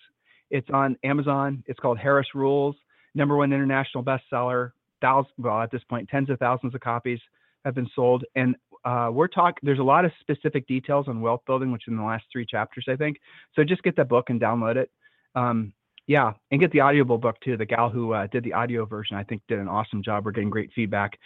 It's 0.49 0.67
on 0.73 0.97
amazon. 1.03 1.63
It's 1.67 1.79
called 1.79 1.99
harris 1.99 2.27
rules 2.33 2.75
number 3.15 3.35
one 3.37 3.51
international 3.51 4.03
bestseller. 4.03 4.71
Thousands, 5.01 5.33
well, 5.37 5.61
at 5.61 5.71
this 5.71 5.83
point, 5.89 6.07
tens 6.09 6.29
of 6.29 6.37
thousands 6.39 6.75
of 6.75 6.81
copies 6.81 7.19
have 7.63 7.73
been 7.73 7.89
sold. 7.95 8.23
And 8.35 8.55
uh, 8.85 9.09
we're 9.11 9.27
talking, 9.27 9.59
there's 9.63 9.79
a 9.79 9.83
lot 9.83 10.05
of 10.05 10.11
specific 10.21 10.67
details 10.67 11.07
on 11.07 11.19
wealth 11.19 11.41
building, 11.47 11.71
which 11.71 11.87
in 11.87 11.97
the 11.97 12.03
last 12.03 12.23
three 12.31 12.45
chapters, 12.45 12.85
I 12.87 12.95
think. 12.95 13.17
So 13.55 13.63
just 13.63 13.83
get 13.83 13.95
that 13.97 14.07
book 14.07 14.29
and 14.29 14.39
download 14.39 14.75
it. 14.75 14.91
Um, 15.33 15.73
yeah, 16.07 16.33
and 16.51 16.61
get 16.61 16.71
the 16.71 16.81
audible 16.81 17.17
book 17.17 17.37
too. 17.43 17.57
The 17.57 17.65
gal 17.65 17.89
who 17.89 18.13
uh, 18.13 18.27
did 18.27 18.43
the 18.43 18.53
audio 18.53 18.85
version, 18.85 19.17
I 19.17 19.23
think, 19.23 19.41
did 19.47 19.57
an 19.57 19.67
awesome 19.67 20.03
job. 20.03 20.23
We're 20.23 20.31
getting 20.31 20.51
great 20.51 20.71
feedback 20.75 21.17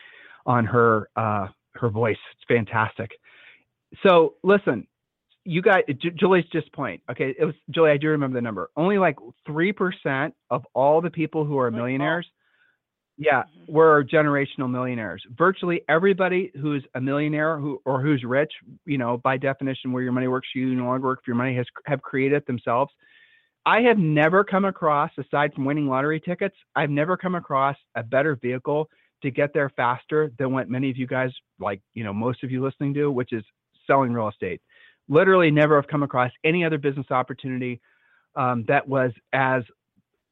on 0.46 0.66
her 0.66 1.10
uh, 1.18 1.48
her 1.76 1.90
voice. 1.90 2.18
It's 2.34 2.46
fantastic. 2.48 3.12
So 4.04 4.36
listen, 4.42 4.88
you 5.44 5.62
guys, 5.62 5.84
J- 6.02 6.12
Julie's 6.12 6.46
just 6.54 6.72
point. 6.72 7.02
Okay, 7.12 7.36
it 7.38 7.44
was 7.44 7.56
Julie. 7.72 7.92
I 7.92 7.98
do 7.98 8.08
remember 8.08 8.36
the 8.36 8.42
number. 8.42 8.70
Only 8.78 8.98
like 8.98 9.18
three 9.46 9.74
percent 9.74 10.34
of 10.50 10.66
all 10.74 11.02
the 11.02 11.10
people 11.10 11.44
who 11.44 11.60
are 11.60 11.70
millionaires 11.70 12.26
yeah, 13.20 13.44
mm-hmm. 13.44 13.74
we're 13.74 14.04
generational 14.06 14.72
millionaires. 14.72 15.22
Virtually 15.38 15.82
everybody 15.90 16.52
who's 16.60 16.84
a 16.96 17.02
millionaire 17.02 17.60
who 17.60 17.82
or 17.86 18.02
who's 18.02 18.24
rich, 18.24 18.52
you 18.86 18.98
know, 18.98 19.18
by 19.18 19.36
definition, 19.36 19.92
where 19.92 20.02
your 20.02 20.14
money 20.14 20.30
works 20.30 20.48
you, 20.56 20.74
no 20.74 20.86
longer 20.86 21.06
work 21.06 21.20
for 21.24 21.32
your 21.32 21.36
money, 21.36 21.54
has 21.56 21.66
have 21.86 22.02
created 22.02 22.38
it 22.38 22.48
themselves. 22.48 22.92
I 23.66 23.82
have 23.82 23.98
never 23.98 24.46
come 24.46 24.64
across, 24.64 25.12
aside 25.18 25.54
from 25.54 25.66
winning 25.66 25.88
lottery 25.88 26.22
tickets, 26.22 26.56
I've 26.78 26.90
never 26.90 27.18
come 27.18 27.36
across 27.36 27.76
a 27.96 28.02
better 28.02 28.38
vehicle 28.42 28.90
to 29.22 29.30
get 29.30 29.54
there 29.54 29.70
faster 29.76 30.32
than 30.40 30.54
what 30.54 30.70
many 30.70 30.90
of 30.90 30.96
you 30.96 31.06
guys, 31.06 31.32
like 31.60 31.82
you 31.94 32.06
know, 32.06 32.14
most 32.14 32.42
of 32.46 32.52
you 32.52 32.64
listening 32.64 32.94
do, 32.94 33.12
which 33.12 33.34
is 33.34 33.44
selling 33.86 34.14
real 34.14 34.30
estate. 34.30 34.62
Literally, 35.10 35.52
never 35.52 35.76
have 35.76 35.90
come 35.90 36.04
across 36.04 36.32
any 36.46 36.64
other 36.64 36.78
business 36.78 37.08
opportunity 37.12 37.82
um, 38.36 38.64
that 38.70 38.88
was 38.88 39.12
as 39.34 39.64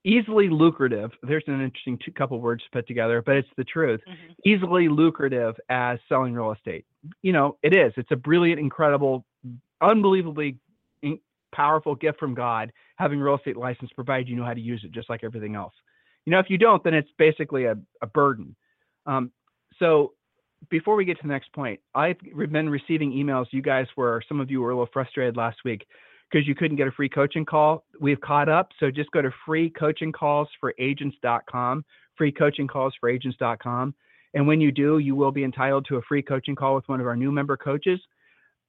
easily 0.07 0.47
lucrative. 0.49 1.11
There's 1.21 1.43
an 1.47 1.61
interesting 1.61 1.99
two, 2.03 2.11
couple 2.13 2.39
words 2.39 2.63
to 2.63 2.69
put 2.71 2.87
together, 2.87 3.21
but 3.21 3.35
it's 3.35 3.49
the 3.57 3.65
truth. 3.65 3.99
Mm-hmm. 4.07 4.49
Easily 4.49 4.87
lucrative 4.87 5.55
as 5.69 5.99
selling 6.07 6.33
real 6.33 6.53
estate. 6.53 6.85
You 7.21 7.33
know, 7.33 7.57
it 7.61 7.75
is. 7.75 7.91
It's 7.97 8.11
a 8.11 8.15
brilliant, 8.15 8.59
incredible, 8.59 9.25
unbelievably 9.81 10.57
powerful 11.53 11.95
gift 11.95 12.19
from 12.19 12.33
God 12.33 12.71
having 12.97 13.19
real 13.19 13.35
estate 13.35 13.57
license, 13.57 13.91
provided 13.93 14.27
you 14.27 14.35
know 14.35 14.45
how 14.45 14.53
to 14.53 14.61
use 14.61 14.81
it, 14.83 14.91
just 14.91 15.09
like 15.09 15.23
everything 15.23 15.55
else. 15.55 15.73
You 16.25 16.31
know, 16.31 16.39
if 16.39 16.49
you 16.49 16.57
don't, 16.57 16.83
then 16.83 16.93
it's 16.93 17.09
basically 17.17 17.65
a, 17.65 17.75
a 18.01 18.07
burden. 18.07 18.55
Um, 19.05 19.31
so 19.79 20.13
before 20.69 20.95
we 20.95 21.05
get 21.05 21.17
to 21.17 21.23
the 21.23 21.33
next 21.33 21.51
point, 21.53 21.79
I've 21.95 22.17
been 22.19 22.69
receiving 22.69 23.11
emails. 23.11 23.45
You 23.51 23.61
guys 23.61 23.87
were, 23.95 24.21
some 24.27 24.39
of 24.39 24.51
you 24.51 24.61
were 24.61 24.71
a 24.71 24.73
little 24.73 24.89
frustrated 24.91 25.37
last 25.37 25.57
week 25.63 25.85
because 26.29 26.45
you 26.47 26.53
couldn't 26.55 26.77
get 26.77 26.87
a 26.87 26.91
free 26.91 27.09
coaching 27.09 27.45
call. 27.45 27.83
We've 27.99 28.21
caught 28.21 28.47
up. 28.49 28.69
So 28.79 28.89
just 28.91 29.09
go 29.11 29.21
to 29.21 29.31
freecoachingcallsforagents.com, 29.47 31.85
freecoachingcallsforagents.com. 32.19 33.95
And 34.33 34.47
when 34.47 34.59
you 34.59 34.71
do, 34.71 34.97
you 34.99 35.15
will 35.15 35.31
be 35.31 35.45
entitled 35.45 35.85
to 35.89 35.97
a 35.97 36.01
free 36.01 36.21
coaching 36.21 36.55
call 36.55 36.75
with 36.75 36.87
one 36.87 36.99
of 36.99 37.07
our 37.07 37.15
new 37.15 37.31
member 37.31 37.57
coaches. 37.57 37.99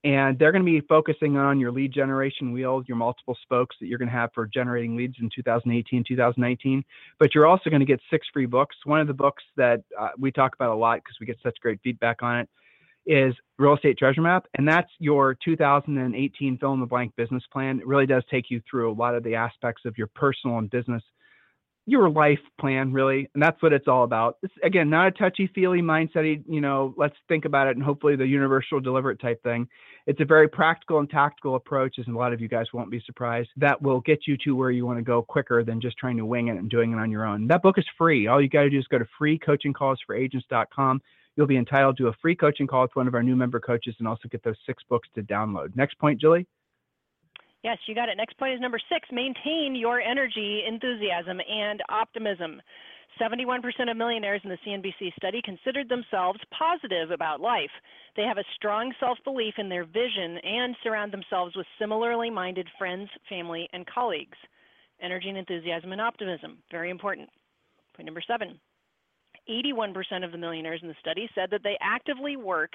And 0.04 0.38
they're 0.38 0.52
going 0.52 0.64
to 0.64 0.70
be 0.70 0.80
focusing 0.86 1.36
on 1.36 1.58
your 1.58 1.72
lead 1.72 1.92
generation 1.92 2.52
wheel, 2.52 2.84
your 2.86 2.96
multiple 2.96 3.36
spokes 3.42 3.74
that 3.80 3.88
you're 3.88 3.98
going 3.98 4.08
to 4.08 4.14
have 4.14 4.30
for 4.32 4.46
generating 4.46 4.96
leads 4.96 5.16
in 5.20 5.28
2018, 5.34 6.04
2019. 6.06 6.84
But 7.18 7.34
you're 7.34 7.46
also 7.46 7.68
going 7.68 7.80
to 7.80 7.86
get 7.86 7.98
six 8.08 8.28
free 8.32 8.46
books. 8.46 8.76
One 8.84 9.00
of 9.00 9.08
the 9.08 9.14
books 9.14 9.42
that 9.56 9.82
uh, 9.98 10.10
we 10.16 10.30
talk 10.30 10.54
about 10.54 10.70
a 10.70 10.76
lot 10.76 10.98
because 10.98 11.16
we 11.18 11.26
get 11.26 11.38
such 11.42 11.58
great 11.60 11.80
feedback 11.82 12.22
on 12.22 12.38
it 12.38 12.48
is 13.08 13.34
Real 13.58 13.74
Estate 13.74 13.98
Treasure 13.98 14.20
Map, 14.20 14.46
and 14.54 14.68
that's 14.68 14.90
your 15.00 15.36
2018 15.44 16.58
fill 16.58 16.74
in 16.74 16.80
the 16.80 16.86
blank 16.86 17.12
business 17.16 17.42
plan. 17.52 17.80
It 17.80 17.86
really 17.86 18.06
does 18.06 18.22
take 18.30 18.50
you 18.50 18.62
through 18.70 18.92
a 18.92 18.94
lot 18.94 19.16
of 19.16 19.24
the 19.24 19.34
aspects 19.34 19.82
of 19.84 19.98
your 19.98 20.08
personal 20.14 20.58
and 20.58 20.70
business 20.70 21.02
your 21.88 22.10
life 22.10 22.38
plan 22.60 22.92
really 22.92 23.30
and 23.32 23.42
that's 23.42 23.62
what 23.62 23.72
it's 23.72 23.88
all 23.88 24.04
about. 24.04 24.36
It's 24.42 24.52
again 24.62 24.90
not 24.90 25.06
a 25.06 25.10
touchy 25.10 25.50
feely 25.54 25.80
mindset 25.80 26.44
you 26.46 26.60
know 26.60 26.92
let's 26.98 27.16
think 27.28 27.46
about 27.46 27.66
it 27.66 27.76
and 27.76 27.82
hopefully 27.82 28.14
the 28.14 28.26
universe 28.26 28.66
will 28.70 28.80
deliver 28.80 29.10
it 29.10 29.18
type 29.20 29.42
thing. 29.42 29.66
It's 30.06 30.20
a 30.20 30.26
very 30.26 30.48
practical 30.48 30.98
and 30.98 31.08
tactical 31.08 31.54
approach 31.54 31.98
as 31.98 32.06
a 32.06 32.10
lot 32.10 32.34
of 32.34 32.42
you 32.42 32.48
guys 32.48 32.66
won't 32.74 32.90
be 32.90 33.02
surprised 33.06 33.48
that 33.56 33.80
will 33.80 34.00
get 34.00 34.26
you 34.26 34.36
to 34.44 34.54
where 34.54 34.70
you 34.70 34.84
want 34.84 34.98
to 34.98 35.02
go 35.02 35.22
quicker 35.22 35.64
than 35.64 35.80
just 35.80 35.96
trying 35.96 36.18
to 36.18 36.26
wing 36.26 36.48
it 36.48 36.58
and 36.58 36.68
doing 36.68 36.92
it 36.92 36.98
on 36.98 37.10
your 37.10 37.24
own. 37.24 37.46
That 37.46 37.62
book 37.62 37.78
is 37.78 37.86
free. 37.96 38.26
All 38.26 38.42
you 38.42 38.50
got 38.50 38.62
to 38.62 38.70
do 38.70 38.78
is 38.78 38.86
go 38.88 38.98
to 38.98 39.08
freecoachingcallsforagents.com 39.18 41.00
you'll 41.38 41.46
be 41.46 41.56
entitled 41.56 41.96
to 41.96 42.08
a 42.08 42.12
free 42.20 42.34
coaching 42.34 42.66
call 42.66 42.82
with 42.82 42.96
one 42.96 43.08
of 43.08 43.14
our 43.14 43.22
new 43.22 43.36
member 43.36 43.60
coaches 43.60 43.94
and 44.00 44.08
also 44.08 44.28
get 44.28 44.42
those 44.42 44.56
six 44.66 44.82
books 44.90 45.08
to 45.14 45.22
download 45.22 45.74
next 45.76 45.98
point 45.98 46.20
julie 46.20 46.46
Yes, 47.64 47.78
you 47.86 47.94
got 47.94 48.08
it. 48.08 48.16
Next 48.16 48.38
point 48.38 48.54
is 48.54 48.60
number 48.60 48.78
six 48.88 49.08
maintain 49.10 49.74
your 49.74 50.00
energy, 50.00 50.62
enthusiasm, 50.66 51.40
and 51.40 51.82
optimism. 51.88 52.62
71% 53.20 53.90
of 53.90 53.96
millionaires 53.96 54.40
in 54.44 54.50
the 54.50 54.58
CNBC 54.64 55.12
study 55.16 55.40
considered 55.44 55.88
themselves 55.88 56.38
positive 56.56 57.10
about 57.10 57.40
life. 57.40 57.70
They 58.16 58.22
have 58.22 58.38
a 58.38 58.44
strong 58.54 58.92
self 59.00 59.18
belief 59.24 59.54
in 59.58 59.68
their 59.68 59.84
vision 59.84 60.38
and 60.44 60.76
surround 60.84 61.12
themselves 61.12 61.56
with 61.56 61.66
similarly 61.80 62.30
minded 62.30 62.68
friends, 62.78 63.10
family, 63.28 63.68
and 63.72 63.84
colleagues. 63.86 64.38
Energy 65.02 65.28
and 65.28 65.38
enthusiasm 65.38 65.90
and 65.90 66.00
optimism, 66.00 66.58
very 66.70 66.90
important. 66.90 67.28
Point 67.96 68.06
number 68.06 68.22
seven 68.24 68.60
81% 69.48 70.24
of 70.24 70.32
the 70.32 70.38
millionaires 70.38 70.80
in 70.82 70.88
the 70.88 70.94
study 71.00 71.28
said 71.34 71.50
that 71.50 71.62
they 71.62 71.76
actively 71.80 72.36
work 72.36 72.72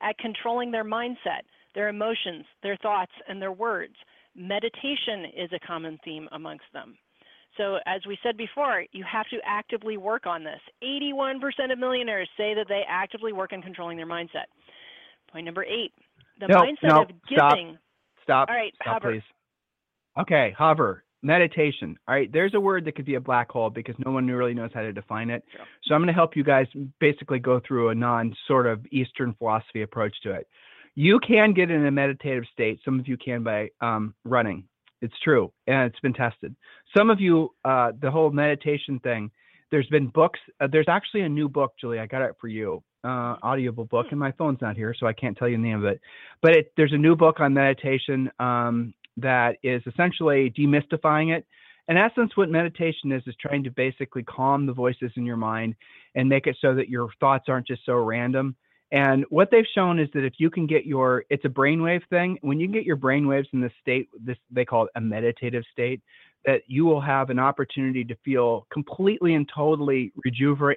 at 0.00 0.18
controlling 0.18 0.70
their 0.70 0.84
mindset, 0.84 1.42
their 1.74 1.88
emotions, 1.88 2.44
their 2.62 2.76
thoughts, 2.76 3.12
and 3.28 3.40
their 3.40 3.52
words. 3.52 3.94
Meditation 4.36 5.26
is 5.36 5.50
a 5.54 5.66
common 5.66 5.98
theme 6.04 6.28
amongst 6.32 6.66
them. 6.72 6.96
So, 7.56 7.78
as 7.86 8.00
we 8.06 8.18
said 8.22 8.36
before, 8.36 8.84
you 8.90 9.04
have 9.10 9.28
to 9.28 9.38
actively 9.46 9.96
work 9.96 10.26
on 10.26 10.42
this. 10.42 10.60
81% 10.82 11.38
of 11.72 11.78
millionaires 11.78 12.28
say 12.36 12.52
that 12.54 12.66
they 12.68 12.82
actively 12.88 13.32
work 13.32 13.52
on 13.52 13.62
controlling 13.62 13.96
their 13.96 14.08
mindset. 14.08 14.50
Point 15.30 15.44
number 15.44 15.64
eight 15.64 15.92
the 16.40 16.48
no, 16.48 16.56
mindset 16.56 16.88
no, 16.88 17.02
of 17.02 17.08
giving. 17.28 17.78
Stop. 18.24 18.24
Stop. 18.24 18.48
All 18.48 18.56
right, 18.56 18.72
stop, 18.80 19.02
hover. 19.02 19.12
please. 19.12 19.22
Okay, 20.18 20.54
hover. 20.56 21.04
Meditation. 21.24 21.96
All 22.06 22.14
right, 22.14 22.30
there's 22.30 22.52
a 22.54 22.60
word 22.60 22.84
that 22.84 22.94
could 22.94 23.06
be 23.06 23.14
a 23.14 23.20
black 23.20 23.50
hole 23.50 23.70
because 23.70 23.94
no 24.04 24.12
one 24.12 24.26
really 24.26 24.52
knows 24.52 24.70
how 24.74 24.82
to 24.82 24.92
define 24.92 25.30
it. 25.30 25.42
Sure. 25.50 25.64
So 25.84 25.94
I'm 25.94 26.02
going 26.02 26.08
to 26.08 26.12
help 26.12 26.36
you 26.36 26.44
guys 26.44 26.66
basically 27.00 27.38
go 27.38 27.60
through 27.66 27.88
a 27.88 27.94
non 27.94 28.36
sort 28.46 28.66
of 28.66 28.84
Eastern 28.92 29.34
philosophy 29.34 29.82
approach 29.82 30.14
to 30.22 30.32
it. 30.32 30.46
You 30.94 31.18
can 31.26 31.54
get 31.54 31.70
in 31.70 31.86
a 31.86 31.90
meditative 31.90 32.44
state. 32.52 32.78
Some 32.84 33.00
of 33.00 33.08
you 33.08 33.16
can 33.16 33.42
by 33.42 33.70
um, 33.80 34.14
running. 34.24 34.64
It's 35.00 35.14
true, 35.24 35.50
and 35.66 35.90
it's 35.90 36.00
been 36.00 36.12
tested. 36.12 36.54
Some 36.96 37.10
of 37.10 37.20
you, 37.20 37.50
uh, 37.64 37.92
the 38.00 38.10
whole 38.10 38.30
meditation 38.30 39.00
thing. 39.00 39.30
There's 39.70 39.88
been 39.88 40.08
books. 40.08 40.38
Uh, 40.60 40.68
there's 40.70 40.88
actually 40.88 41.22
a 41.22 41.28
new 41.28 41.48
book, 41.48 41.72
Julie. 41.80 41.98
I 41.98 42.06
got 42.06 42.22
it 42.22 42.36
for 42.40 42.48
you, 42.48 42.82
uh, 43.02 43.36
audible 43.42 43.86
book, 43.86 44.06
and 44.10 44.20
my 44.20 44.32
phone's 44.32 44.60
not 44.60 44.76
here, 44.76 44.94
so 44.98 45.06
I 45.06 45.12
can't 45.12 45.36
tell 45.36 45.48
you 45.48 45.56
the 45.56 45.62
name 45.62 45.78
of 45.78 45.84
it. 45.84 46.00
But 46.42 46.56
it, 46.56 46.72
there's 46.76 46.92
a 46.92 46.98
new 46.98 47.16
book 47.16 47.40
on 47.40 47.54
meditation 47.54 48.30
um, 48.38 48.94
that 49.16 49.56
is 49.62 49.82
essentially 49.86 50.52
demystifying 50.58 51.36
it. 51.36 51.46
In 51.88 51.96
essence, 51.96 52.32
what 52.36 52.48
meditation 52.48 53.12
is 53.12 53.22
is 53.26 53.34
trying 53.40 53.62
to 53.64 53.70
basically 53.70 54.22
calm 54.22 54.66
the 54.66 54.72
voices 54.72 55.12
in 55.16 55.24
your 55.26 55.36
mind 55.36 55.74
and 56.14 56.28
make 56.28 56.46
it 56.46 56.56
so 56.60 56.74
that 56.74 56.88
your 56.88 57.08
thoughts 57.20 57.44
aren't 57.48 57.66
just 57.66 57.84
so 57.84 57.94
random 57.94 58.56
and 58.94 59.24
what 59.28 59.50
they've 59.50 59.66
shown 59.74 59.98
is 59.98 60.08
that 60.14 60.24
if 60.24 60.34
you 60.38 60.48
can 60.50 60.68
get 60.68 60.86
your, 60.86 61.24
it's 61.28 61.44
a 61.44 61.48
brainwave 61.48 62.02
thing. 62.10 62.38
When 62.42 62.60
you 62.60 62.68
get 62.68 62.84
your 62.84 62.96
brainwaves 62.96 63.46
in 63.52 63.60
the 63.60 63.70
state, 63.80 64.08
this 64.24 64.36
they 64.52 64.64
call 64.64 64.84
it 64.84 64.92
a 64.94 65.00
meditative 65.00 65.64
state, 65.72 66.00
that 66.46 66.62
you 66.68 66.84
will 66.84 67.00
have 67.00 67.30
an 67.30 67.40
opportunity 67.40 68.04
to 68.04 68.14
feel 68.24 68.68
completely 68.72 69.34
and 69.34 69.50
totally 69.52 70.12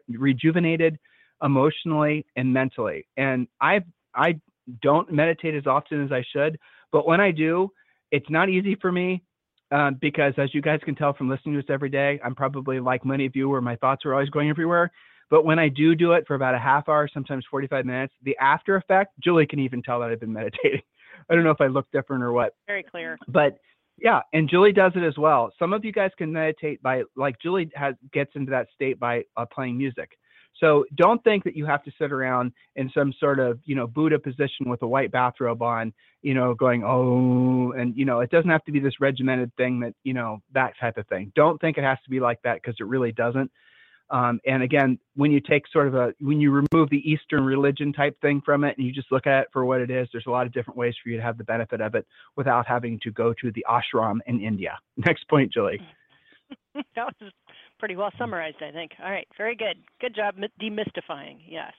rejuvenated 0.08 0.98
emotionally 1.44 2.26
and 2.36 2.52
mentally. 2.52 3.06
And 3.18 3.48
I 3.62 3.82
I 4.16 4.40
don't 4.82 5.12
meditate 5.12 5.54
as 5.54 5.68
often 5.68 6.04
as 6.04 6.12
I 6.12 6.24
should, 6.34 6.58
but 6.92 7.08
when 7.08 7.22
I 7.22 7.30
do, 7.30 7.70
it's 8.12 8.30
not 8.30 8.50
easy 8.50 8.76
for 8.76 8.92
me 8.92 9.24
um, 9.72 9.98
because 10.00 10.34
as 10.38 10.54
you 10.54 10.62
guys 10.62 10.80
can 10.84 10.96
tell 10.96 11.14
from 11.14 11.30
listening 11.30 11.56
to 11.56 11.60
us 11.60 11.66
every 11.70 11.90
day, 11.90 12.20
I'm 12.24 12.36
probably 12.36 12.80
like 12.80 13.06
many 13.06 13.26
of 13.26 13.36
you 13.36 13.50
where 13.50 13.62
my 13.62 13.76
thoughts 13.78 14.06
are 14.06 14.14
always 14.14 14.30
going 14.30 14.50
everywhere. 14.50 14.92
But 15.30 15.44
when 15.44 15.60
I 15.60 15.68
do 15.68 15.94
do 15.94 16.14
it 16.14 16.24
for 16.26 16.36
about 16.36 16.56
a 16.56 16.60
half 16.60 16.88
hour, 16.88 17.10
sometimes 17.14 17.46
45 17.52 17.86
minutes, 17.86 18.14
the 18.24 18.38
after 18.38 18.78
effect, 18.78 19.14
Julie 19.22 19.46
can 19.46 19.60
even 19.60 19.82
tell 19.84 20.00
that 20.00 20.10
I've 20.10 20.20
been 20.20 20.34
meditating. 20.34 20.82
I 21.30 21.36
don't 21.36 21.44
know 21.44 21.52
if 21.52 21.62
I 21.62 21.68
look 21.68 21.88
different 21.92 22.24
or 22.24 22.32
what. 22.32 22.54
Very 22.68 22.84
clear. 22.84 23.18
But 23.28 23.58
yeah, 23.98 24.22
and 24.32 24.50
Julie 24.50 24.72
does 24.72 24.92
it 24.96 25.04
as 25.04 25.18
well. 25.18 25.52
Some 25.58 25.74
of 25.74 25.84
you 25.84 25.92
guys 25.92 26.12
can 26.18 26.32
meditate 26.32 26.82
by, 26.82 27.04
like 27.16 27.36
Julie 27.42 27.70
has 27.76 27.96
gets 28.14 28.32
into 28.36 28.52
that 28.52 28.68
state 28.74 29.00
by 29.00 29.24
uh, 29.36 29.46
playing 29.52 29.78
music. 29.78 30.12
So 30.60 30.86
don't 30.96 31.24
think 31.24 31.44
that 31.44 31.56
you 31.56 31.66
have 31.66 31.84
to 31.84 31.92
sit 32.00 32.12
around 32.12 32.52
in 32.76 32.90
some 32.94 33.14
sort 33.20 33.40
of, 33.40 33.60
you 33.66 33.76
know, 33.76 33.88
Buddha 33.88 34.20
position 34.20 34.70
with 34.70 34.82
a 34.82 34.88
white 34.88 35.12
bathrobe 35.12 35.62
on, 35.62 35.94
you 36.22 36.34
know, 36.34 36.54
going, 36.54 36.84
oh, 36.84 37.74
and, 37.74 37.96
you 37.96 38.06
know, 38.06 38.22
it 38.22 38.32
doesn't 38.32 38.50
have 38.50 38.64
to 38.66 38.72
be 38.72 38.80
this 38.80 39.00
regimented 39.00 39.52
thing 39.56 39.80
that, 39.82 39.94
you 40.04 40.14
know, 40.14 40.40
that 40.54 40.74
type 40.80 40.98
of 40.98 41.08
thing. 41.08 41.32
Don't 41.36 41.60
think 41.62 41.78
it 41.78 41.84
has 41.84 42.00
to 42.04 42.10
be 42.10 42.20
like 42.20 42.42
that 42.44 42.56
because 42.62 42.76
it 42.80 42.88
really 42.88 43.12
doesn't. 43.12 43.52
Um, 44.10 44.40
and 44.46 44.64
again, 44.64 45.00
when 45.16 45.32
you 45.32 45.42
take 45.42 45.64
sort 45.68 45.88
of 45.88 45.96
a, 45.96 46.14
when 46.22 46.40
you 46.40 46.52
remove 46.52 46.90
the 46.90 47.10
Eastern 47.10 47.44
religion 47.44 47.92
type 47.92 48.20
thing 48.22 48.42
from 48.44 48.64
it 48.64 48.78
and 48.78 48.88
you 48.88 48.94
just 48.94 49.12
look 49.12 49.28
at 49.28 49.44
it 49.44 49.48
for 49.52 49.66
what 49.66 49.82
it 49.82 49.92
is, 49.92 50.08
there's 50.12 50.28
a 50.28 50.32
lot 50.32 50.48
of 50.48 50.54
different 50.54 50.78
ways 50.78 50.96
for 51.04 51.10
you 51.10 51.18
to 51.18 51.24
have 51.24 51.38
the 51.38 51.44
benefit 51.44 51.82
of 51.82 51.94
it 51.94 52.08
without 52.38 52.66
having 52.66 53.00
to 53.04 53.12
go 53.12 53.34
to 53.42 53.52
the 53.52 53.66
ashram 53.70 54.20
in 54.26 54.40
India. 54.40 54.78
Next 54.98 55.28
point, 55.28 55.52
Julie. 55.52 55.82
that 56.96 57.14
was 57.20 57.32
pretty 57.80 57.96
well 57.96 58.12
summarized, 58.18 58.58
I 58.62 58.72
think. 58.72 58.92
All 59.04 59.12
right, 59.12 59.28
very 59.38 59.56
good. 59.56 59.78
Good 60.02 60.16
job 60.16 60.36
demystifying. 60.62 61.38
Yes. 61.48 61.74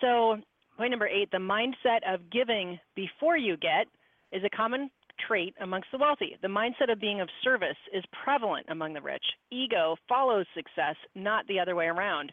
So, 0.00 0.38
point 0.76 0.90
number 0.90 1.08
eight 1.08 1.30
the 1.30 1.38
mindset 1.38 2.00
of 2.06 2.30
giving 2.30 2.78
before 2.94 3.36
you 3.36 3.56
get 3.56 3.86
is 4.32 4.42
a 4.44 4.56
common 4.56 4.90
trait 5.26 5.54
amongst 5.60 5.88
the 5.90 5.98
wealthy. 5.98 6.36
The 6.42 6.48
mindset 6.48 6.92
of 6.92 7.00
being 7.00 7.20
of 7.20 7.28
service 7.42 7.76
is 7.92 8.04
prevalent 8.24 8.66
among 8.68 8.92
the 8.94 9.00
rich. 9.00 9.24
Ego 9.50 9.96
follows 10.08 10.46
success, 10.54 10.94
not 11.14 11.46
the 11.48 11.58
other 11.58 11.74
way 11.74 11.86
around. 11.86 12.32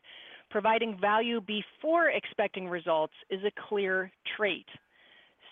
Providing 0.51 0.97
value 0.99 1.41
before 1.41 2.09
expecting 2.09 2.69
results 2.69 3.13
is 3.29 3.41
a 3.43 3.51
clear 3.67 4.11
trait. 4.37 4.67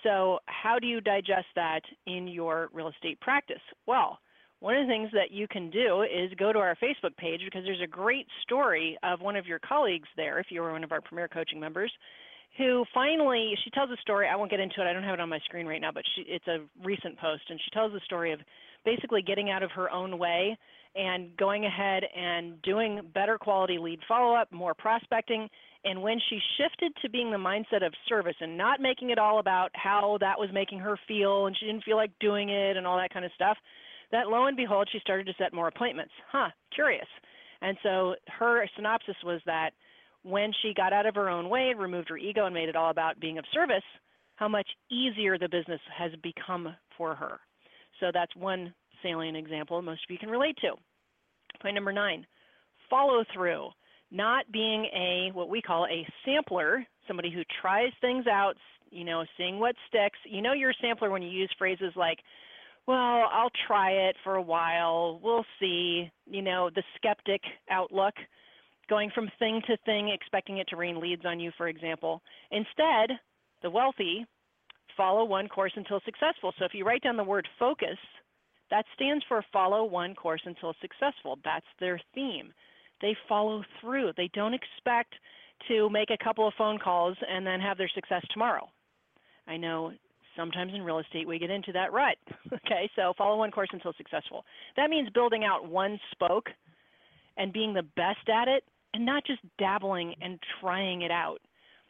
So, 0.04 0.40
how 0.46 0.80
do 0.80 0.88
you 0.88 1.02
digest 1.02 1.48
that 1.56 1.82
in 2.06 2.28
your 2.28 2.70
real 2.74 2.90
estate 2.90 3.20
practice? 3.22 3.62
Well, 3.88 4.20
one 4.64 4.78
of 4.78 4.88
the 4.88 4.94
things 4.94 5.10
that 5.12 5.30
you 5.30 5.46
can 5.46 5.70
do 5.70 6.04
is 6.04 6.32
go 6.40 6.54
to 6.54 6.60
our 6.60 6.78
Facebook 6.82 7.18
page 7.18 7.42
because 7.44 7.66
there's 7.66 7.82
a 7.84 7.88
great 7.88 8.26
story 8.44 8.98
of 9.04 9.20
one 9.20 9.36
of 9.36 9.46
your 9.46 9.60
colleagues 9.60 10.08
there, 10.16 10.40
if 10.40 10.46
you 10.52 10.62
were 10.62 10.72
one 10.72 10.86
of 10.86 10.94
our 10.94 11.02
Premier 11.02 11.28
Coaching 11.28 11.60
members, 11.60 11.92
who 12.58 12.86
finally 12.94 13.56
she 13.62 13.70
tells 13.72 13.90
a 13.92 13.98
story. 13.98 14.26
I 14.26 14.38
won't 14.38 14.50
get 14.50 14.62
into 14.62 14.80
it. 14.80 14.86
I 14.86 14.94
don't 14.94 15.04
have 15.04 15.16
it 15.16 15.20
on 15.20 15.28
my 15.28 15.40
screen 15.40 15.68
right 15.68 15.82
now, 15.82 15.92
but 15.92 16.04
she, 16.16 16.22
it's 16.22 16.48
a 16.48 16.60
recent 16.82 17.20
post, 17.20 17.44
and 17.50 17.60
she 17.60 17.72
tells 17.72 17.92
the 17.92 18.00
story 18.06 18.32
of 18.32 18.40
basically 18.86 19.22
getting 19.22 19.50
out 19.50 19.64
of 19.64 19.72
her 19.72 19.92
own 19.92 20.18
way 20.18 20.58
and 20.96 21.36
going 21.36 21.66
ahead 21.66 22.04
and 22.16 22.62
doing 22.62 23.02
better 23.14 23.38
quality 23.38 23.78
lead 23.78 24.00
follow 24.08 24.34
up, 24.34 24.50
more 24.54 24.74
prospecting. 24.74 25.50
And 25.84 26.02
when 26.02 26.22
she 26.30 26.40
shifted 26.58 26.94
to 27.02 27.10
being 27.10 27.32
the 27.32 27.38
mindset 27.38 27.86
of 27.86 27.92
service 28.08 28.36
and 28.40 28.58
not 28.58 28.80
making 28.80 29.10
it 29.10 29.18
all 29.18 29.40
about 29.40 29.72
how 29.74 30.20
that 30.22 30.40
was 30.40 30.52
making 30.54 30.80
her 30.80 30.98
feel 31.06 31.48
and 31.48 31.58
she 31.60 31.66
didn't 31.66 31.84
feel 31.84 31.98
like 31.98 32.12
doing 32.22 32.48
it 32.48 32.78
and 32.78 32.88
all 32.88 32.96
that 32.96 33.14
kind 33.14 33.26
of 33.26 33.32
stuff, 33.36 33.58
that 34.14 34.30
lo 34.30 34.46
and 34.46 34.56
behold, 34.56 34.88
she 34.90 35.00
started 35.00 35.26
to 35.26 35.34
set 35.38 35.54
more 35.54 35.68
appointments. 35.68 36.14
Huh, 36.32 36.50
curious. 36.74 37.08
And 37.62 37.78
so 37.84 38.16
her 38.28 38.66
synopsis 38.76 39.16
was 39.26 39.42
that 39.46 39.72
when 40.24 40.54
she 40.62 40.74
got 40.74 40.94
out 40.94 41.06
of 41.06 41.16
her 41.16 41.30
own 41.30 41.50
way, 41.50 41.72
and 41.72 41.80
removed 41.80 42.08
her 42.08 42.18
ego, 42.18 42.46
and 42.46 42.54
made 42.54 42.70
it 42.70 42.78
all 42.78 42.92
about 42.92 43.20
being 43.20 43.38
of 43.38 43.46
service, 43.54 43.84
how 44.36 44.48
much 44.48 44.68
easier 44.90 45.38
the 45.38 45.50
business 45.50 45.82
has 45.98 46.12
become 46.24 46.74
for 46.98 47.16
her. 47.16 47.40
So 48.00 48.12
that's 48.14 48.34
one 48.36 48.74
salient 49.02 49.36
example 49.36 49.82
most 49.82 50.04
of 50.08 50.12
you 50.12 50.18
can 50.18 50.30
relate 50.30 50.58
to. 50.62 50.72
Point 51.62 51.76
number 51.76 51.92
nine 51.92 52.26
follow 52.90 53.24
through. 53.34 53.70
Not 54.12 54.52
being 54.52 54.86
a 54.94 55.32
what 55.34 55.50
we 55.50 55.62
call 55.62 55.88
a 55.88 56.06
sampler, 56.24 56.86
somebody 57.08 57.32
who 57.32 57.42
tries 57.62 57.92
things 58.00 58.28
out, 58.28 58.54
you 58.92 59.04
know, 59.04 59.26
seeing 59.38 59.60
what 59.60 59.76
sticks. 59.88 60.20
You 60.26 60.44
know, 60.44 60.54
you're 60.54 60.70
a 60.70 60.82
sampler 60.82 61.10
when 61.10 61.24
you 61.24 61.30
use 61.30 61.52
phrases 61.58 61.94
like, 61.96 62.20
well, 62.88 63.30
I'll 63.32 63.52
try 63.68 63.92
it 63.92 64.16
for 64.24 64.36
a 64.36 64.42
while, 64.42 65.20
we'll 65.24 65.46
see, 65.60 66.12
you 66.30 66.42
know, 66.42 66.70
the 66.74 66.84
skeptic 66.96 67.42
outlook 67.70 68.14
going 68.90 69.10
from 69.16 69.30
thing 69.40 69.62
to 69.68 69.78
thing, 69.86 70.10
expecting 70.10 70.58
it 70.58 70.68
to 70.70 70.76
rain 70.76 71.00
leads 71.00 71.26
on 71.26 71.40
you, 71.40 71.52
for 71.58 71.68
example. 71.68 72.22
Instead, 72.52 73.18
the 73.62 73.70
wealthy 73.70 74.26
follow 74.98 75.24
one 75.24 75.48
course 75.48 75.72
until 75.76 76.02
successful. 76.06 76.54
So 76.60 76.66
if 76.66 76.74
you 76.74 76.86
write 76.86 77.02
down 77.02 77.18
the 77.18 77.24
word 77.24 77.48
focus, 77.58 77.98
that 78.70 78.86
stands 78.96 79.24
for 79.28 79.44
follow 79.54 79.86
one 79.86 80.16
course 80.16 80.42
until 80.46 80.74
successful. 80.82 81.40
That's 81.44 81.66
their 81.80 82.00
theme. 82.14 82.54
They 83.02 83.16
follow 83.28 83.64
through. 83.80 84.12
They 84.18 84.30
don't 84.34 84.54
expect 84.54 85.14
to 85.68 85.90
make 85.90 86.10
a 86.10 86.24
couple 86.24 86.48
of 86.48 86.54
phone 86.58 86.80
calls 86.80 87.16
and 87.30 87.46
then 87.46 87.60
have 87.62 87.78
their 87.78 87.92
success 87.94 88.24
tomorrow. 88.32 88.68
I 89.48 89.58
know 89.58 89.94
sometimes 90.36 90.74
in 90.74 90.82
real 90.82 91.00
estate 91.00 91.28
we 91.28 91.40
get 91.40 91.50
into 91.50 91.72
that 91.72 91.94
rut. 91.94 92.18
okay, 92.54 92.90
so 92.96 93.14
follow 93.18 93.38
one 93.38 93.52
course 93.52 93.70
until 93.74 93.94
successful. 93.94 94.46
That 94.78 94.90
means 94.90 95.10
building 95.10 95.44
out 95.44 95.68
one 95.68 96.00
spoke 96.12 96.50
and 97.38 97.54
being 97.54 97.74
the 97.74 97.84
best 97.96 98.30
at 98.30 98.48
it 98.48 98.64
and 98.94 99.06
not 99.06 99.26
just 99.26 99.42
dabbling 99.58 100.16
and 100.22 100.40
trying 100.62 101.02
it 101.02 101.12
out. 101.12 101.40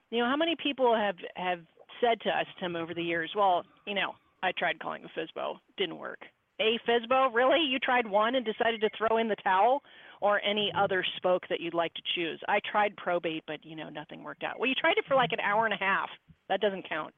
You 0.09 0.19
know, 0.19 0.25
how 0.25 0.37
many 0.37 0.55
people 0.61 0.95
have 0.95 1.15
have 1.35 1.59
said 2.01 2.21
to 2.21 2.29
us, 2.29 2.45
Tim, 2.59 2.75
over 2.75 2.93
the 2.93 3.03
years, 3.03 3.31
well, 3.35 3.63
you 3.85 3.93
know, 3.93 4.13
I 4.41 4.51
tried 4.57 4.79
calling 4.79 5.03
a 5.03 5.19
FSBO, 5.19 5.55
didn't 5.77 5.97
work. 5.97 6.19
A 6.59 6.77
FSBO, 6.87 7.33
really? 7.33 7.59
You 7.59 7.79
tried 7.79 8.07
one 8.07 8.35
and 8.35 8.45
decided 8.45 8.81
to 8.81 8.89
throw 8.97 9.17
in 9.17 9.27
the 9.27 9.35
towel? 9.43 9.81
Or 10.21 10.39
any 10.41 10.71
other 10.77 11.03
spoke 11.17 11.43
that 11.49 11.59
you'd 11.59 11.73
like 11.73 11.93
to 11.95 12.01
choose? 12.15 12.39
I 12.47 12.59
tried 12.71 12.95
probate, 12.95 13.43
but 13.45 13.59
you 13.63 13.75
know, 13.75 13.89
nothing 13.89 14.23
worked 14.23 14.43
out. 14.43 14.57
Well, 14.57 14.69
you 14.69 14.75
tried 14.75 14.97
it 14.97 15.03
for 15.05 15.15
like 15.15 15.33
an 15.33 15.41
hour 15.41 15.65
and 15.65 15.73
a 15.73 15.77
half. 15.77 16.07
That 16.47 16.61
doesn't 16.61 16.87
count. 16.87 17.13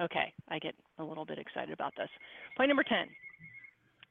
Okay, 0.00 0.32
I 0.48 0.58
get 0.58 0.74
a 0.98 1.04
little 1.04 1.24
bit 1.24 1.38
excited 1.38 1.72
about 1.72 1.94
this. 1.96 2.08
Point 2.56 2.68
number 2.68 2.84
10. 2.84 3.08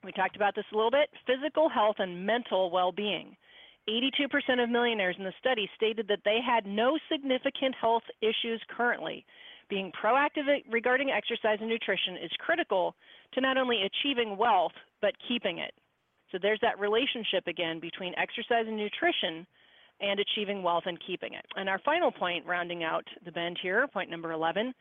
We 0.04 0.12
talked 0.12 0.36
about 0.36 0.56
this 0.56 0.66
a 0.72 0.76
little 0.76 0.92
bit 0.92 1.10
physical 1.26 1.70
health 1.70 1.98
and 2.00 2.26
mental 2.26 2.72
well 2.72 2.92
being. 2.92 3.36
82% 3.88 4.64
of 4.64 4.70
millionaires 4.70 5.16
in 5.20 5.26
the 5.26 5.34
study 5.40 5.70
stated 5.76 6.08
that 6.08 6.20
they 6.26 6.40
had 6.46 6.66
no 6.66 6.98
significant 7.12 7.76
health 7.80 8.04
issues 8.22 8.62
currently. 8.76 9.26
Being 9.70 9.92
proactive 9.92 10.46
regarding 10.72 11.12
exercise 11.12 11.58
and 11.60 11.70
nutrition 11.70 12.18
is 12.24 12.32
critical 12.40 12.96
to 13.34 13.42
not 13.42 13.58
only 13.58 13.84
achieving 13.84 14.38
wealth, 14.38 14.74
but 15.02 15.14
keeping 15.28 15.60
it. 15.60 15.74
So 16.32 16.40
there's 16.42 16.60
that 16.62 16.80
relationship 16.80 17.48
again 17.48 17.80
between 17.80 18.14
exercise 18.16 18.66
and 18.68 18.78
nutrition 18.78 19.46
and 20.02 20.20
achieving 20.20 20.64
wealth 20.64 20.84
and 20.86 21.00
keeping 21.06 21.34
it. 21.34 21.46
And 21.56 21.70
our 21.70 21.80
final 21.80 22.12
point, 22.12 22.46
rounding 22.46 22.84
out 22.84 23.06
the 23.24 23.32
bend 23.32 23.58
here, 23.62 23.88
point 23.88 24.10
number 24.10 24.32
11, 24.32 24.74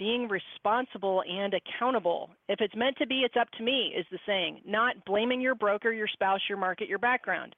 being 0.00 0.28
responsible 0.28 1.22
and 1.30 1.52
accountable. 1.52 2.30
If 2.48 2.62
it's 2.62 2.74
meant 2.74 2.96
to 2.96 3.06
be, 3.06 3.20
it's 3.20 3.36
up 3.38 3.50
to 3.58 3.62
me, 3.62 3.94
is 3.94 4.06
the 4.10 4.18
saying, 4.26 4.62
not 4.66 5.04
blaming 5.04 5.42
your 5.42 5.54
broker, 5.54 5.92
your 5.92 6.08
spouse, 6.08 6.40
your 6.48 6.56
market, 6.56 6.88
your 6.88 6.98
background. 6.98 7.54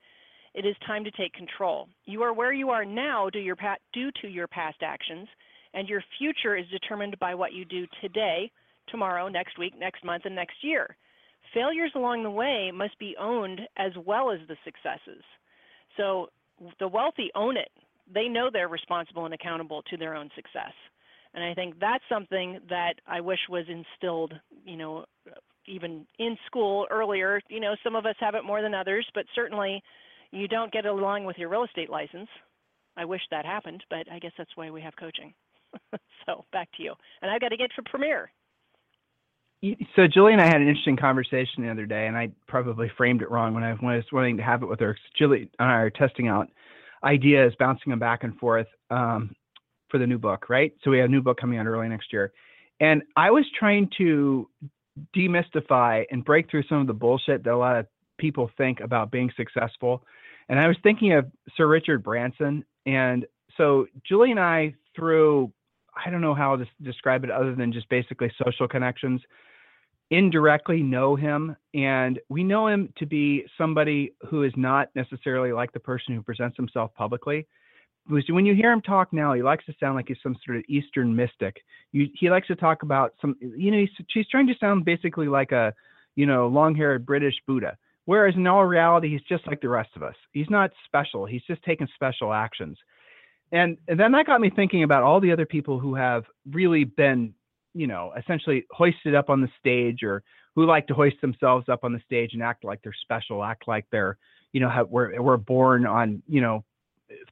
It 0.53 0.67
is 0.67 0.75
time 0.85 1.05
to 1.05 1.11
take 1.13 1.33
control. 1.35 1.89
You 2.05 2.25
are 2.25 2.33
where 2.33 2.53
you 2.53 2.71
are 2.71 2.85
now 2.85 3.31
due, 3.31 3.55
to 4.21 4.29
your 4.29 4.49
past 4.49 4.79
actions 4.83 5.29
and 5.73 5.89
your 5.89 6.03
future 6.19 6.57
is 6.57 6.67
determined 6.69 7.17
by 7.21 7.35
what 7.35 7.53
you 7.53 7.65
do 7.65 7.87
today, 8.01 8.51
tomorrow, 8.89 9.29
next 9.29 9.57
week, 9.57 9.75
next 9.79 10.05
month, 10.05 10.25
and 10.27 10.35
next 10.35 10.57
year. 10.63 10.97
Failures 11.55 11.93
along 11.95 12.25
the 12.25 12.31
way 12.31 12.73
must 12.75 12.99
be 12.99 13.15
owned 13.21 13.61
as 13.77 13.93
well 14.05 14.33
as 14.33 14.41
the 14.49 14.57
successes. 14.65 15.23
So 15.97 16.29
the 16.79 16.89
wealthy 16.89 17.31
own 17.35 17.57
it. 17.57 17.71
They 18.13 18.29
know 18.29 18.51
they're 18.53 18.69
responsible 18.69 19.25
and 19.27 19.35
accountable 19.35 19.83
to 19.91 19.97
their 19.97 20.15
own 20.15 20.29
success. 20.35 20.73
And 21.35 21.43
I 21.43 21.55
think 21.55 21.79
that's 21.81 22.05
something 22.09 22.61
that 22.69 22.95
I 23.07 23.21
wish 23.21 23.39
was 23.49 23.65
instilled, 23.69 24.35
you 24.65 24.77
know, 24.77 25.05
even 25.67 26.07
in 26.19 26.37
school 26.47 26.87
earlier. 26.91 27.41
You 27.49 27.61
know, 27.61 27.75
some 27.83 27.97
of 27.97 28.05
us 28.05 28.17
have 28.21 28.35
it 28.35 28.45
more 28.45 28.61
than 28.61 28.75
others, 28.75 29.07
but 29.15 29.25
certainly 29.35 29.83
you 30.31 30.49
don't 30.49 30.73
get 30.73 30.87
along 30.87 31.25
with 31.25 31.39
your 31.39 31.49
real 31.49 31.65
estate 31.65 31.91
license. 31.91 32.29
I 32.97 33.05
wish 33.07 33.23
that 33.31 33.47
happened, 33.47 33.83
but 33.89 34.11
I 34.13 34.19
guess 34.19 34.33
that's 34.37 34.55
why 34.57 34.71
we 34.71 34.83
have 34.83 34.95
coaching. 34.97 35.33
so 36.27 36.45
back 36.53 36.69
to 36.77 36.83
you. 36.83 36.95
And 37.23 37.31
I've 37.31 37.41
got 37.41 37.49
to 37.49 37.57
get 37.57 37.71
to 37.77 37.83
Premier. 37.83 38.31
So 39.95 40.09
Julie 40.09 40.33
and 40.33 40.43
I 40.43 40.47
had 40.47 40.61
an 40.61 40.67
interesting 40.69 40.97
conversation 40.97 41.63
the 41.63 41.71
other 41.71 41.87
day, 41.87 42.09
and 42.09 42.17
I 42.17 42.33
probably 42.49 42.91
framed 42.97 43.23
it 43.23 43.31
wrong 43.31 43.55
when 43.55 43.63
I, 43.63 43.75
when 43.75 43.95
I 43.95 43.97
was 43.97 44.05
wanting 44.13 44.37
to 44.39 44.43
have 44.43 44.63
it 44.63 44.67
with 44.67 44.81
her. 44.81 44.99
Julie 45.17 45.49
and 45.59 45.71
I 45.71 45.75
are 45.75 45.91
testing 45.91 46.27
out 46.27 46.49
ideas, 47.05 47.55
bouncing 47.59 47.91
them 47.91 48.01
back 48.01 48.25
and 48.25 48.37
forth 48.39 48.67
um, 48.91 49.35
for 49.93 49.99
the 49.99 50.07
new 50.07 50.19
book, 50.19 50.47
right? 50.49 50.73
So 50.83 50.91
we 50.91 50.99
have 50.99 51.09
a 51.09 51.13
new 51.13 51.23
book 51.23 51.39
coming 51.41 51.59
out 51.59 51.67
early 51.67 51.89
next 51.89 52.13
year. 52.13 52.33
And 52.81 53.03
I 53.15 53.31
was 53.31 53.45
trying 53.57 53.89
to 53.99 54.49
demystify 55.17 56.05
and 56.11 56.25
break 56.25 56.51
through 56.51 56.65
some 56.69 56.79
of 56.79 56.89
the 56.89 56.93
bullshit 56.93 57.45
that 57.45 57.53
a 57.53 57.57
lot 57.57 57.77
of 57.77 57.87
people 58.19 58.51
think 58.59 58.81
about 58.81 59.13
being 59.13 59.31
successful. 59.37 60.03
And 60.49 60.59
I 60.59 60.67
was 60.67 60.77
thinking 60.83 61.13
of 61.13 61.31
Sir 61.57 61.69
Richard 61.69 62.03
Branson. 62.03 62.65
And 62.87 63.27
so 63.57 63.87
Julie 64.05 64.33
and 64.33 64.41
I, 64.41 64.75
through 64.97 65.53
I 65.95 66.11
don't 66.11 66.21
know 66.21 66.35
how 66.35 66.57
to 66.57 66.67
describe 66.83 67.25
it 67.25 67.31
other 67.31 67.55
than 67.55 67.73
just 67.73 67.89
basically 67.89 68.33
social 68.43 68.67
connections. 68.67 69.21
Indirectly 70.11 70.83
know 70.83 71.17
him, 71.17 71.57
and 71.73 72.21
we 72.29 72.45
know 72.45 72.67
him 72.67 72.93
to 72.99 73.07
be 73.07 73.45
somebody 73.57 74.13
who 74.29 74.43
is 74.43 74.53
not 74.57 74.89
necessarily 74.95 75.53
like 75.53 75.73
the 75.73 75.81
person 75.81 76.15
who 76.15 76.23
presents 76.23 76.57
himself 76.57 76.95
publicly. 76.95 77.47
When 78.09 78.45
you 78.45 78.55
hear 78.55 78.73
him 78.73 78.83
talk 78.83 79.13
now, 79.13 79.33
he 79.33 79.43
likes 79.43 79.65
to 79.67 79.75
sound 79.79 79.95
like 79.95 80.09
he's 80.09 80.17
some 80.23 80.37
sort 80.45 80.59
of 80.59 80.65
Eastern 80.69 81.15
mystic. 81.15 81.63
You, 81.93 82.09
he 82.15 82.31
likes 82.31 82.49
to 82.49 82.57
talk 82.57 82.83
about 82.83 83.15
some, 83.21 83.37
you 83.41 83.71
know, 83.71 83.79
he's, 83.79 84.07
he's 84.13 84.29
trying 84.29 84.49
to 84.49 84.55
sound 84.59 84.85
basically 84.85 85.29
like 85.29 85.53
a, 85.53 85.73
you 86.17 86.27
know, 86.27 86.49
long-haired 86.49 87.07
British 87.07 87.37
Buddha. 87.47 87.77
Whereas 88.05 88.35
in 88.35 88.47
all 88.49 88.65
reality, 88.65 89.09
he's 89.09 89.23
just 89.23 89.47
like 89.47 89.61
the 89.61 89.69
rest 89.69 89.91
of 89.95 90.03
us. 90.03 90.17
He's 90.33 90.51
not 90.51 90.73
special. 90.85 91.25
He's 91.25 91.45
just 91.47 91.63
taking 91.63 91.89
special 91.95 92.33
actions 92.33 92.77
and, 93.53 93.77
and 93.87 94.01
then 94.01 94.13
that 94.13 94.27
got 94.27 94.41
me 94.41 94.51
thinking 94.51 94.83
about 94.83 95.03
all 95.03 95.21
the 95.21 95.31
other 95.31 95.47
people 95.47 95.79
who 95.79 95.95
have 95.95 96.25
really 96.51 96.85
been 96.85 97.35
you 97.75 97.87
know 97.87 98.13
essentially 98.19 98.65
hoisted 98.71 99.15
up 99.15 99.31
on 99.31 99.41
the 99.41 99.49
stage 99.59 100.03
or 100.03 100.23
who 100.55 100.67
like 100.67 100.87
to 100.87 100.95
hoist 100.95 101.17
themselves 101.21 101.69
up 101.69 101.85
on 101.85 101.93
the 101.93 102.01
stage 102.05 102.35
and 102.35 102.43
act 102.43 102.65
like 102.65 102.81
they're 102.83 102.95
special 103.01 103.45
act 103.45 103.69
like 103.69 103.87
they're 103.91 104.19
you 104.53 104.61
know 104.61 104.69
have, 104.69 104.89
we're, 104.89 105.21
we're 105.21 105.37
born 105.37 105.87
on 105.87 106.23
you 106.27 106.41
know 106.41 106.65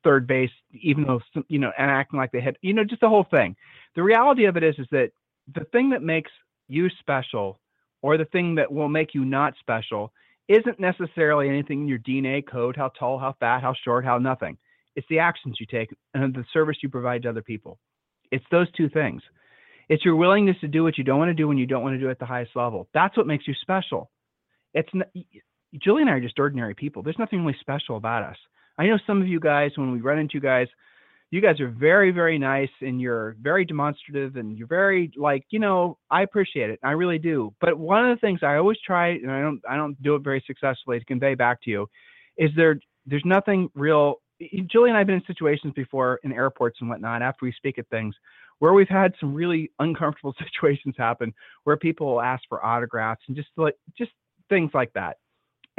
third 0.04 0.26
base 0.26 0.50
even 0.72 1.04
though 1.04 1.20
you 1.48 1.58
know 1.58 1.72
and 1.78 1.90
acting 1.90 2.18
like 2.18 2.32
they 2.32 2.40
had 2.40 2.56
you 2.62 2.72
know 2.72 2.84
just 2.84 3.00
the 3.00 3.08
whole 3.08 3.26
thing 3.30 3.54
the 3.96 4.02
reality 4.02 4.44
of 4.44 4.56
it 4.56 4.62
is 4.62 4.74
is 4.78 4.86
that 4.90 5.10
the 5.54 5.64
thing 5.72 5.90
that 5.90 6.02
makes 6.02 6.30
you 6.68 6.88
special 7.00 7.58
or 8.02 8.16
the 8.16 8.24
thing 8.26 8.54
that 8.54 8.70
will 8.70 8.88
make 8.88 9.14
you 9.14 9.24
not 9.24 9.54
special 9.60 10.12
isn't 10.48 10.80
necessarily 10.80 11.48
anything 11.48 11.82
in 11.82 11.88
your 11.88 11.98
dna 11.98 12.46
code 12.46 12.76
how 12.76 12.88
tall 12.98 13.18
how 13.18 13.34
fat 13.40 13.60
how 13.60 13.74
short 13.84 14.04
how 14.04 14.18
nothing 14.18 14.56
it's 14.96 15.06
the 15.08 15.18
actions 15.18 15.56
you 15.60 15.66
take 15.66 15.94
and 16.14 16.34
the 16.34 16.44
service 16.52 16.78
you 16.82 16.88
provide 16.88 17.22
to 17.22 17.30
other 17.30 17.42
people. 17.42 17.78
It's 18.30 18.44
those 18.50 18.70
two 18.72 18.88
things. 18.88 19.22
It's 19.88 20.04
your 20.04 20.16
willingness 20.16 20.56
to 20.60 20.68
do 20.68 20.84
what 20.84 20.98
you 20.98 21.04
don't 21.04 21.18
want 21.18 21.30
to 21.30 21.34
do 21.34 21.48
when 21.48 21.58
you 21.58 21.66
don't 21.66 21.82
want 21.82 21.94
to 21.94 21.98
do 21.98 22.08
it 22.08 22.12
at 22.12 22.18
the 22.18 22.26
highest 22.26 22.54
level. 22.54 22.88
That's 22.94 23.16
what 23.16 23.26
makes 23.26 23.48
you 23.48 23.54
special. 23.60 24.10
It's 24.72 24.88
not, 24.92 25.08
Julie 25.82 26.02
and 26.02 26.10
I 26.10 26.14
are 26.14 26.20
just 26.20 26.38
ordinary 26.38 26.74
people. 26.74 27.02
There's 27.02 27.18
nothing 27.18 27.40
really 27.40 27.58
special 27.60 27.96
about 27.96 28.22
us. 28.22 28.36
I 28.80 28.86
know 28.86 28.98
some 29.06 29.20
of 29.20 29.28
you 29.28 29.38
guys, 29.38 29.72
when 29.76 29.92
we 29.92 30.00
run 30.00 30.18
into 30.18 30.36
you 30.36 30.40
guys, 30.40 30.66
you 31.30 31.42
guys 31.42 31.60
are 31.60 31.68
very, 31.68 32.12
very 32.12 32.38
nice 32.38 32.70
and 32.80 32.98
you're 32.98 33.36
very 33.42 33.66
demonstrative 33.66 34.36
and 34.36 34.56
you're 34.56 34.66
very 34.66 35.12
like, 35.18 35.44
you 35.50 35.58
know, 35.58 35.98
I 36.10 36.22
appreciate 36.22 36.70
it. 36.70 36.80
I 36.82 36.92
really 36.92 37.18
do. 37.18 37.54
But 37.60 37.78
one 37.78 38.08
of 38.08 38.16
the 38.16 38.20
things 38.20 38.40
I 38.42 38.56
always 38.56 38.78
try, 38.84 39.08
and 39.08 39.30
I 39.30 39.42
don't, 39.42 39.60
I 39.68 39.76
don't 39.76 40.02
do 40.02 40.14
it 40.14 40.22
very 40.24 40.42
successfully 40.46 40.98
to 40.98 41.04
convey 41.04 41.34
back 41.34 41.60
to 41.64 41.70
you, 41.70 41.90
is 42.38 42.48
there, 42.56 42.80
there's 43.04 43.22
nothing 43.26 43.68
real 43.74 44.22
Julie 44.72 44.88
and 44.88 44.96
I 44.96 45.00
have 45.00 45.06
been 45.06 45.16
in 45.16 45.22
situations 45.26 45.74
before 45.76 46.18
in 46.24 46.32
airports 46.32 46.78
and 46.80 46.88
whatnot 46.88 47.20
after 47.20 47.44
we 47.44 47.52
speak 47.52 47.78
at 47.78 47.86
things 47.88 48.14
where 48.60 48.72
we've 48.72 48.88
had 48.88 49.12
some 49.20 49.34
really 49.34 49.70
uncomfortable 49.78 50.34
situations 50.54 50.94
happen 50.96 51.34
where 51.64 51.76
people 51.76 52.06
will 52.06 52.22
ask 52.22 52.42
for 52.48 52.64
autographs 52.64 53.20
and 53.28 53.36
just 53.36 53.48
like 53.58 53.74
just 53.98 54.12
things 54.48 54.70
like 54.72 54.90
that. 54.94 55.18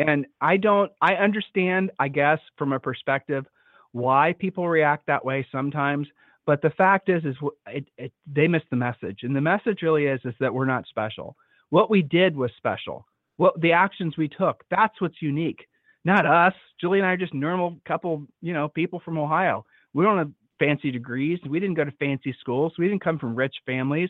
And 0.08 0.26
I 0.40 0.58
don't 0.58 0.92
I 1.02 1.16
understand, 1.16 1.92
I 2.00 2.08
guess, 2.08 2.40
from 2.58 2.74
a 2.74 2.80
perspective 2.80 3.46
why 3.94 4.34
people 4.40 4.68
react 4.70 5.08
that 5.08 5.24
way 5.26 5.46
sometimes. 5.52 6.08
But 6.46 6.62
the 6.62 6.72
fact 6.72 7.10
is, 7.10 7.24
is 7.24 7.36
it, 7.68 7.86
it, 7.98 8.12
they 8.26 8.48
miss 8.48 8.64
the 8.72 8.76
message, 8.76 9.20
and 9.24 9.36
the 9.36 9.42
message 9.42 9.82
really 9.82 10.06
is 10.06 10.20
is 10.26 10.34
that 10.40 10.54
we're 10.54 10.66
not 10.66 10.88
special. 10.88 11.36
What 11.70 11.90
we 11.90 12.02
did 12.02 12.36
was 12.36 12.52
special. 12.58 13.06
What 13.38 13.60
the 13.62 13.74
actions 13.74 14.18
we 14.18 14.28
took, 14.28 14.64
that's 14.70 15.00
what's 15.00 15.22
unique 15.22 15.68
not 16.04 16.26
us. 16.26 16.54
Julie 16.80 17.00
and 17.00 17.08
I 17.08 17.12
are 17.12 17.18
just 17.18 17.34
normal 17.34 17.78
couple, 17.86 18.26
you 18.42 18.54
know, 18.54 18.68
people 18.70 19.02
from 19.04 19.18
Ohio. 19.18 19.66
We 19.94 20.04
don't 20.04 20.18
have 20.18 20.32
fancy 20.60 20.92
degrees. 20.92 21.40
We 21.48 21.60
didn't 21.60 21.76
go 21.76 21.84
to 21.84 21.92
fancy 21.92 22.36
schools. 22.40 22.74
We 22.78 22.88
didn't 22.88 23.04
come 23.04 23.20
from 23.20 23.36
rich 23.36 23.56
families. 23.66 24.10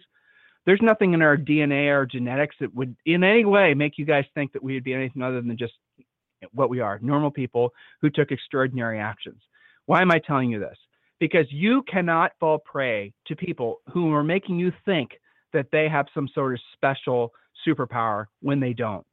There's 0.65 0.82
nothing 0.82 1.13
in 1.13 1.21
our 1.21 1.38
DNA 1.38 1.89
or 1.89 2.06
genetics 2.06 2.56
that 2.60 2.74
would 2.74 2.95
in 3.06 3.24
any 3.24 3.45
way 3.45 3.74
make 3.74 3.97
you 3.97 4.06
guys 4.06 4.26
think 4.36 4.54
that 4.54 4.63
we 4.63 4.74
would 4.74 4.84
be 4.84 4.93
anything 4.93 5.21
other 5.21 5.41
than 5.41 5.58
just 5.58 5.74
what 6.54 6.69
we 6.69 6.80
are 6.80 7.00
normal 7.02 7.32
people 7.32 7.74
who 8.02 8.10
took 8.10 8.32
extraordinary 8.32 9.00
actions. 9.00 9.41
Why 9.86 10.02
am 10.02 10.12
I 10.12 10.19
telling 10.19 10.52
you 10.52 10.60
this? 10.60 10.78
Because 11.19 11.45
you 11.50 11.84
cannot 11.84 12.32
fall 12.39 12.60
prey 12.60 13.13
to 13.28 13.36
people 13.36 13.82
who 13.91 14.13
are 14.13 14.24
making 14.24 14.60
you 14.60 14.71
think 14.86 15.12
that 15.54 15.67
they 15.71 15.88
have 15.89 16.08
some 16.13 16.28
sort 16.34 16.54
of 16.54 16.60
special 16.76 17.32
superpower 17.67 18.26
when 18.41 18.60
they 18.60 18.74
don't 18.74 19.06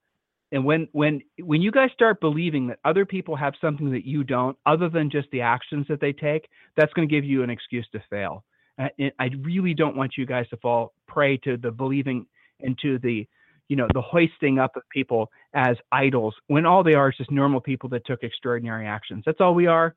and 0.53 0.65
when 0.65 0.89
when 0.93 1.21
when 1.43 1.61
you 1.61 1.71
guys 1.71 1.91
start 1.93 2.21
believing 2.21 2.67
that 2.67 2.79
other 2.85 3.05
people 3.05 3.37
have 3.37 3.55
something 3.61 3.91
that 3.91 4.07
you 4.07 4.25
don't 4.25 4.57
other 4.67 4.89
than 4.89 5.11
just 5.11 5.29
the 5.31 5.41
actions 5.41 5.87
that 5.89 6.01
they 6.01 6.13
take 6.13 6.49
that's 6.77 6.93
going 6.95 7.07
to 7.07 7.15
give 7.15 7.25
you 7.25 7.43
an 7.43 7.51
excuse 7.51 7.87
to 7.93 8.03
fail 8.11 8.45
i 8.79 9.31
really 9.41 9.75
don't 9.75 9.97
want 9.97 10.17
you 10.17 10.25
guys 10.25 10.49
to 10.49 10.57
fall 10.59 10.93
prey 11.07 11.37
to 11.37 11.57
the 11.57 11.71
believing 11.71 12.27
into 12.61 12.99
the 12.99 13.27
you 13.69 13.77
know 13.77 13.87
the 13.93 14.01
hoisting 14.01 14.59
up 14.59 14.77
of 14.77 14.83
people 14.91 15.31
as 15.55 15.77
idols 15.93 16.35
when 16.47 16.67
all 16.67 16.83
they 16.83 16.95
are 16.95 17.11
is 17.11 17.17
just 17.17 17.31
normal 17.31 17.61
people 17.61 17.89
that 17.91 18.05
took 18.07 18.23
extraordinary 18.23 18.87
actions. 18.87 19.23
That's 19.27 19.41
all 19.41 19.55
we 19.55 19.67
are 19.67 19.95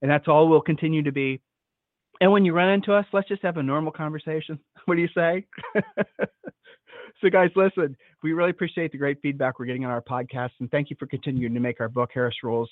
and 0.00 0.10
that's 0.10 0.28
all 0.28 0.48
we'll 0.48 0.60
continue 0.60 1.02
to 1.02 1.12
be. 1.12 1.40
And 2.20 2.30
when 2.30 2.44
you 2.44 2.52
run 2.52 2.70
into 2.70 2.92
us 2.92 3.06
let's 3.12 3.28
just 3.28 3.42
have 3.42 3.56
a 3.56 3.62
normal 3.62 3.92
conversation. 3.92 4.58
What 4.86 4.96
do 4.96 5.00
you 5.02 5.08
say? 5.14 5.46
So 7.20 7.30
guys 7.30 7.50
listen 7.54 7.96
we 8.24 8.32
really 8.32 8.50
appreciate 8.50 8.90
the 8.90 8.98
great 8.98 9.18
feedback 9.22 9.58
we're 9.58 9.66
getting 9.66 9.84
on 9.84 9.92
our 9.92 10.02
podcast 10.02 10.50
and 10.58 10.68
thank 10.72 10.90
you 10.90 10.96
for 10.98 11.06
continuing 11.06 11.54
to 11.54 11.60
make 11.60 11.80
our 11.80 11.88
book 11.88 12.10
harris 12.12 12.34
rules 12.42 12.68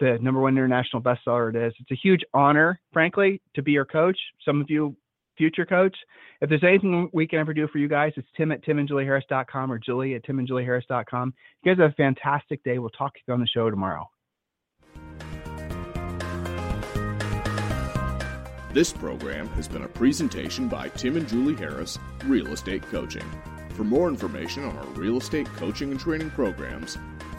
the 0.00 0.18
number 0.20 0.40
one 0.40 0.56
international 0.56 1.02
bestseller 1.02 1.54
it 1.54 1.56
is. 1.56 1.74
It's 1.78 1.90
a 1.90 2.00
huge 2.02 2.22
honor, 2.34 2.80
frankly, 2.92 3.40
to 3.54 3.62
be 3.62 3.72
your 3.72 3.84
coach. 3.84 4.18
Some 4.44 4.60
of 4.60 4.70
you 4.70 4.96
future 5.36 5.66
coach. 5.66 5.96
If 6.40 6.48
there's 6.48 6.64
anything 6.64 7.08
we 7.12 7.26
can 7.26 7.38
ever 7.38 7.54
do 7.54 7.66
for 7.68 7.78
you 7.78 7.88
guys, 7.88 8.12
it's 8.16 8.28
tim 8.36 8.52
at 8.52 8.64
timandjulieharris.com 8.64 9.72
or 9.72 9.78
julie 9.78 10.14
at 10.14 10.24
timandjulieharris.com. 10.24 11.34
You 11.62 11.74
guys 11.74 11.80
have 11.80 11.92
a 11.92 11.94
fantastic 11.94 12.62
day. 12.64 12.78
We'll 12.78 12.90
talk 12.90 13.14
to 13.14 13.20
you 13.26 13.34
on 13.34 13.40
the 13.40 13.46
show 13.46 13.70
tomorrow. 13.70 14.08
This 18.72 18.92
program 18.92 19.48
has 19.48 19.68
been 19.68 19.82
a 19.82 19.88
presentation 19.88 20.66
by 20.66 20.88
Tim 20.88 21.16
and 21.18 21.28
Julie 21.28 21.56
Harris, 21.56 21.98
Real 22.24 22.48
Estate 22.48 22.82
Coaching. 22.82 23.24
For 23.74 23.84
more 23.84 24.08
information 24.08 24.64
on 24.64 24.76
our 24.76 24.86
real 24.94 25.18
estate 25.18 25.46
coaching 25.56 25.90
and 25.90 26.00
training 26.00 26.30
programs, 26.30 26.96